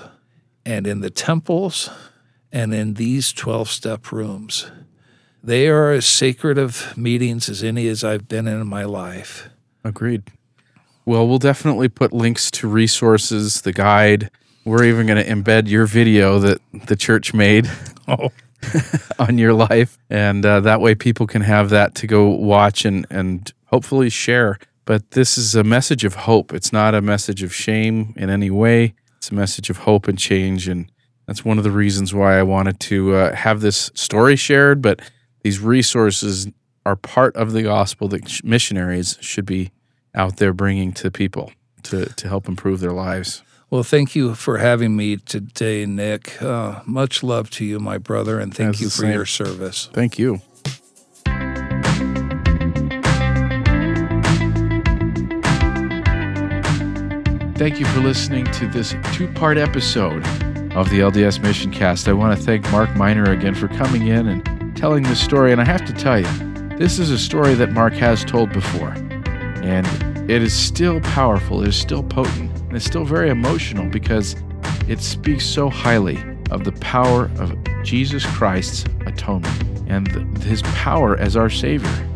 and 0.64 0.86
in 0.86 1.00
the 1.00 1.10
temples 1.10 1.90
and 2.52 2.74
in 2.74 2.94
these 2.94 3.32
12 3.32 3.68
step 3.68 4.12
rooms. 4.12 4.70
They 5.42 5.68
are 5.68 5.92
as 5.92 6.06
sacred 6.06 6.58
of 6.58 6.96
meetings 6.96 7.48
as 7.48 7.64
any 7.64 7.88
as 7.88 8.04
I've 8.04 8.28
been 8.28 8.46
in 8.46 8.60
in 8.60 8.66
my 8.66 8.84
life. 8.84 9.48
Agreed. 9.84 10.24
Well, 11.06 11.26
we'll 11.26 11.38
definitely 11.38 11.88
put 11.88 12.12
links 12.12 12.50
to 12.52 12.68
resources, 12.68 13.62
the 13.62 13.72
guide. 13.72 14.30
We're 14.64 14.84
even 14.84 15.06
going 15.06 15.24
to 15.24 15.28
embed 15.28 15.68
your 15.68 15.86
video 15.86 16.38
that 16.40 16.60
the 16.72 16.96
church 16.96 17.32
made 17.32 17.70
Oh, 18.08 18.30
on 19.18 19.38
your 19.38 19.52
life. 19.52 19.98
And 20.08 20.44
uh, 20.44 20.60
that 20.60 20.80
way 20.80 20.94
people 20.94 21.26
can 21.26 21.42
have 21.42 21.70
that 21.70 21.94
to 21.96 22.06
go 22.06 22.28
watch 22.28 22.84
and, 22.84 23.06
and 23.10 23.52
hopefully 23.66 24.10
share. 24.10 24.58
But 24.84 25.12
this 25.12 25.38
is 25.38 25.54
a 25.54 25.64
message 25.64 26.04
of 26.04 26.14
hope. 26.14 26.52
It's 26.52 26.72
not 26.72 26.94
a 26.94 27.00
message 27.00 27.42
of 27.42 27.54
shame 27.54 28.14
in 28.16 28.30
any 28.30 28.50
way. 28.50 28.94
It's 29.18 29.30
a 29.30 29.34
message 29.34 29.70
of 29.70 29.78
hope 29.78 30.08
and 30.08 30.18
change. 30.18 30.68
And 30.68 30.90
that's 31.26 31.44
one 31.44 31.58
of 31.58 31.64
the 31.64 31.70
reasons 31.70 32.12
why 32.12 32.38
I 32.38 32.42
wanted 32.42 32.80
to 32.80 33.14
uh, 33.14 33.34
have 33.34 33.60
this 33.60 33.90
story 33.94 34.36
shared. 34.36 34.82
But 34.82 35.00
these 35.42 35.60
resources 35.60 36.48
are 36.84 36.96
part 36.96 37.36
of 37.36 37.52
the 37.52 37.62
gospel 37.62 38.08
that 38.08 38.42
missionaries 38.42 39.18
should 39.20 39.46
be 39.46 39.70
out 40.14 40.38
there 40.38 40.52
bringing 40.52 40.92
to 40.94 41.10
people 41.10 41.52
to, 41.84 42.06
to 42.06 42.28
help 42.28 42.48
improve 42.48 42.80
their 42.80 42.92
lives. 42.92 43.42
Well, 43.70 43.84
thank 43.84 44.16
you 44.16 44.34
for 44.34 44.58
having 44.58 44.96
me 44.96 45.16
today, 45.16 45.86
Nick. 45.86 46.42
Uh, 46.42 46.80
much 46.86 47.22
love 47.22 47.50
to 47.50 47.64
you, 47.64 47.78
my 47.78 47.98
brother, 47.98 48.40
and 48.40 48.52
thank 48.52 48.80
you 48.80 48.86
for 48.86 49.02
same. 49.02 49.12
your 49.12 49.26
service. 49.26 49.88
Thank 49.92 50.18
you. 50.18 50.40
Thank 57.56 57.78
you 57.78 57.86
for 57.86 58.00
listening 58.00 58.46
to 58.52 58.66
this 58.66 58.96
two 59.12 59.28
part 59.34 59.56
episode 59.56 60.26
of 60.72 60.90
the 60.90 61.00
LDS 61.00 61.40
Mission 61.40 61.70
Cast. 61.70 62.08
I 62.08 62.12
want 62.12 62.36
to 62.36 62.44
thank 62.44 62.68
Mark 62.72 62.96
Miner 62.96 63.30
again 63.30 63.54
for 63.54 63.68
coming 63.68 64.08
in 64.08 64.26
and 64.26 64.76
telling 64.76 65.04
this 65.04 65.20
story. 65.20 65.52
And 65.52 65.60
I 65.60 65.64
have 65.64 65.84
to 65.84 65.92
tell 65.92 66.18
you, 66.18 66.26
this 66.76 66.98
is 66.98 67.10
a 67.10 67.18
story 67.18 67.54
that 67.54 67.70
Mark 67.70 67.92
has 67.92 68.24
told 68.24 68.52
before, 68.52 68.94
and 69.62 69.86
it 70.28 70.42
is 70.42 70.52
still 70.52 71.00
powerful, 71.02 71.62
it 71.62 71.68
is 71.68 71.76
still 71.76 72.02
potent 72.02 72.49
and 72.70 72.76
it's 72.76 72.86
still 72.86 73.04
very 73.04 73.30
emotional 73.30 73.84
because 73.84 74.36
it 74.86 75.00
speaks 75.00 75.44
so 75.44 75.68
highly 75.68 76.22
of 76.52 76.62
the 76.62 76.70
power 76.80 77.28
of 77.40 77.58
Jesus 77.82 78.24
Christ's 78.24 78.84
atonement 79.06 79.88
and 79.88 80.38
his 80.44 80.62
power 80.62 81.16
as 81.16 81.36
our 81.36 81.50
Savior. 81.50 82.06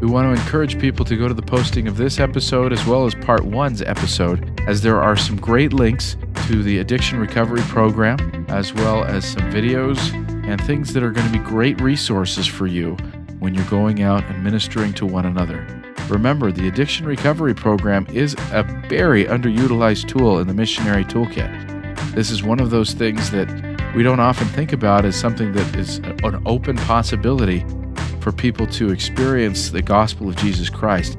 We 0.00 0.08
want 0.08 0.26
to 0.26 0.42
encourage 0.42 0.80
people 0.80 1.04
to 1.04 1.16
go 1.16 1.28
to 1.28 1.34
the 1.34 1.42
posting 1.42 1.86
of 1.86 1.96
this 1.96 2.18
episode 2.18 2.72
as 2.72 2.84
well 2.84 3.06
as 3.06 3.14
part 3.14 3.44
one's 3.44 3.80
episode, 3.80 4.60
as 4.66 4.82
there 4.82 5.00
are 5.00 5.14
some 5.14 5.36
great 5.36 5.72
links 5.72 6.16
to 6.48 6.64
the 6.64 6.80
addiction 6.80 7.20
recovery 7.20 7.62
program, 7.68 8.44
as 8.48 8.74
well 8.74 9.04
as 9.04 9.24
some 9.24 9.52
videos 9.52 10.12
and 10.44 10.60
things 10.62 10.92
that 10.94 11.04
are 11.04 11.12
going 11.12 11.30
to 11.30 11.38
be 11.38 11.44
great 11.44 11.80
resources 11.80 12.44
for 12.44 12.66
you 12.66 12.96
when 13.38 13.54
you're 13.54 13.64
going 13.66 14.02
out 14.02 14.24
and 14.24 14.42
ministering 14.42 14.92
to 14.94 15.06
one 15.06 15.26
another. 15.26 15.81
Remember, 16.12 16.52
the 16.52 16.68
Addiction 16.68 17.06
Recovery 17.06 17.54
Program 17.54 18.06
is 18.12 18.34
a 18.52 18.64
very 18.86 19.24
underutilized 19.24 20.08
tool 20.08 20.40
in 20.40 20.46
the 20.46 20.52
missionary 20.52 21.04
toolkit. 21.06 22.14
This 22.14 22.30
is 22.30 22.42
one 22.42 22.60
of 22.60 22.68
those 22.68 22.92
things 22.92 23.30
that 23.30 23.48
we 23.96 24.02
don't 24.02 24.20
often 24.20 24.46
think 24.48 24.74
about 24.74 25.06
as 25.06 25.18
something 25.18 25.52
that 25.52 25.74
is 25.74 25.98
an 26.22 26.42
open 26.44 26.76
possibility 26.76 27.64
for 28.20 28.30
people 28.30 28.66
to 28.66 28.90
experience 28.90 29.70
the 29.70 29.80
gospel 29.80 30.28
of 30.28 30.36
Jesus 30.36 30.68
Christ, 30.68 31.16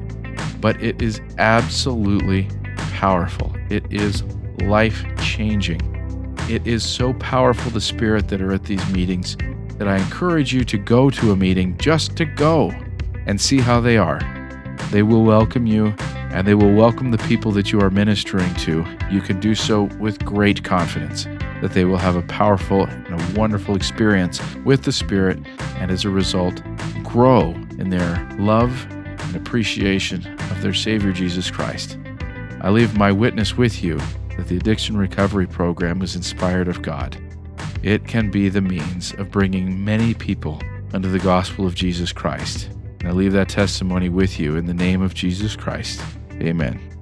but 0.61 0.79
it 0.81 1.01
is 1.01 1.19
absolutely 1.39 2.47
powerful. 2.91 3.51
It 3.71 3.91
is 3.91 4.21
life 4.61 5.03
changing. 5.23 5.81
It 6.49 6.67
is 6.67 6.83
so 6.83 7.13
powerful, 7.15 7.71
the 7.71 7.81
spirit 7.81 8.27
that 8.27 8.41
are 8.41 8.53
at 8.53 8.65
these 8.65 8.87
meetings, 8.91 9.37
that 9.79 9.87
I 9.87 9.97
encourage 9.97 10.53
you 10.53 10.63
to 10.65 10.77
go 10.77 11.09
to 11.09 11.31
a 11.31 11.35
meeting 11.35 11.75
just 11.79 12.15
to 12.17 12.25
go 12.25 12.71
and 13.25 13.41
see 13.41 13.59
how 13.59 13.81
they 13.81 13.97
are. 13.97 14.19
They 14.91 15.03
will 15.03 15.23
welcome 15.23 15.65
you 15.65 15.93
and 16.33 16.47
they 16.47 16.55
will 16.55 16.73
welcome 16.73 17.11
the 17.11 17.19
people 17.19 17.51
that 17.51 17.71
you 17.71 17.79
are 17.79 17.91
ministering 17.91 18.53
to. 18.55 18.83
You 19.11 19.21
can 19.21 19.39
do 19.39 19.53
so 19.53 19.83
with 19.99 20.23
great 20.25 20.63
confidence 20.63 21.25
that 21.61 21.73
they 21.73 21.85
will 21.85 21.97
have 21.97 22.15
a 22.15 22.23
powerful 22.23 22.85
and 22.85 23.21
a 23.21 23.39
wonderful 23.39 23.75
experience 23.75 24.41
with 24.65 24.83
the 24.83 24.91
Spirit 24.91 25.39
and 25.77 25.91
as 25.91 26.05
a 26.05 26.09
result, 26.09 26.61
grow 27.03 27.51
in 27.77 27.89
their 27.89 28.27
love 28.39 28.87
and 28.91 29.35
appreciation 29.35 30.25
of 30.51 30.61
their 30.61 30.73
Savior 30.73 31.11
Jesus 31.11 31.51
Christ. 31.51 31.97
I 32.61 32.71
leave 32.71 32.97
my 32.97 33.11
witness 33.11 33.55
with 33.55 33.83
you 33.83 33.99
that 34.35 34.47
the 34.47 34.57
Addiction 34.57 34.97
Recovery 34.97 35.45
Program 35.45 36.01
is 36.01 36.15
inspired 36.15 36.67
of 36.67 36.81
God. 36.81 37.15
It 37.83 38.07
can 38.07 38.31
be 38.31 38.49
the 38.49 38.61
means 38.61 39.13
of 39.19 39.29
bringing 39.29 39.85
many 39.85 40.15
people 40.15 40.59
under 40.93 41.09
the 41.09 41.19
gospel 41.19 41.67
of 41.67 41.75
Jesus 41.75 42.11
Christ. 42.11 42.69
And 43.03 43.11
I 43.11 43.15
leave 43.15 43.33
that 43.33 43.49
testimony 43.49 44.07
with 44.07 44.39
you 44.39 44.55
in 44.55 44.65
the 44.65 44.73
name 44.73 45.01
of 45.01 45.13
Jesus 45.13 45.57
Christ. 45.57 46.01
Amen. 46.41 46.92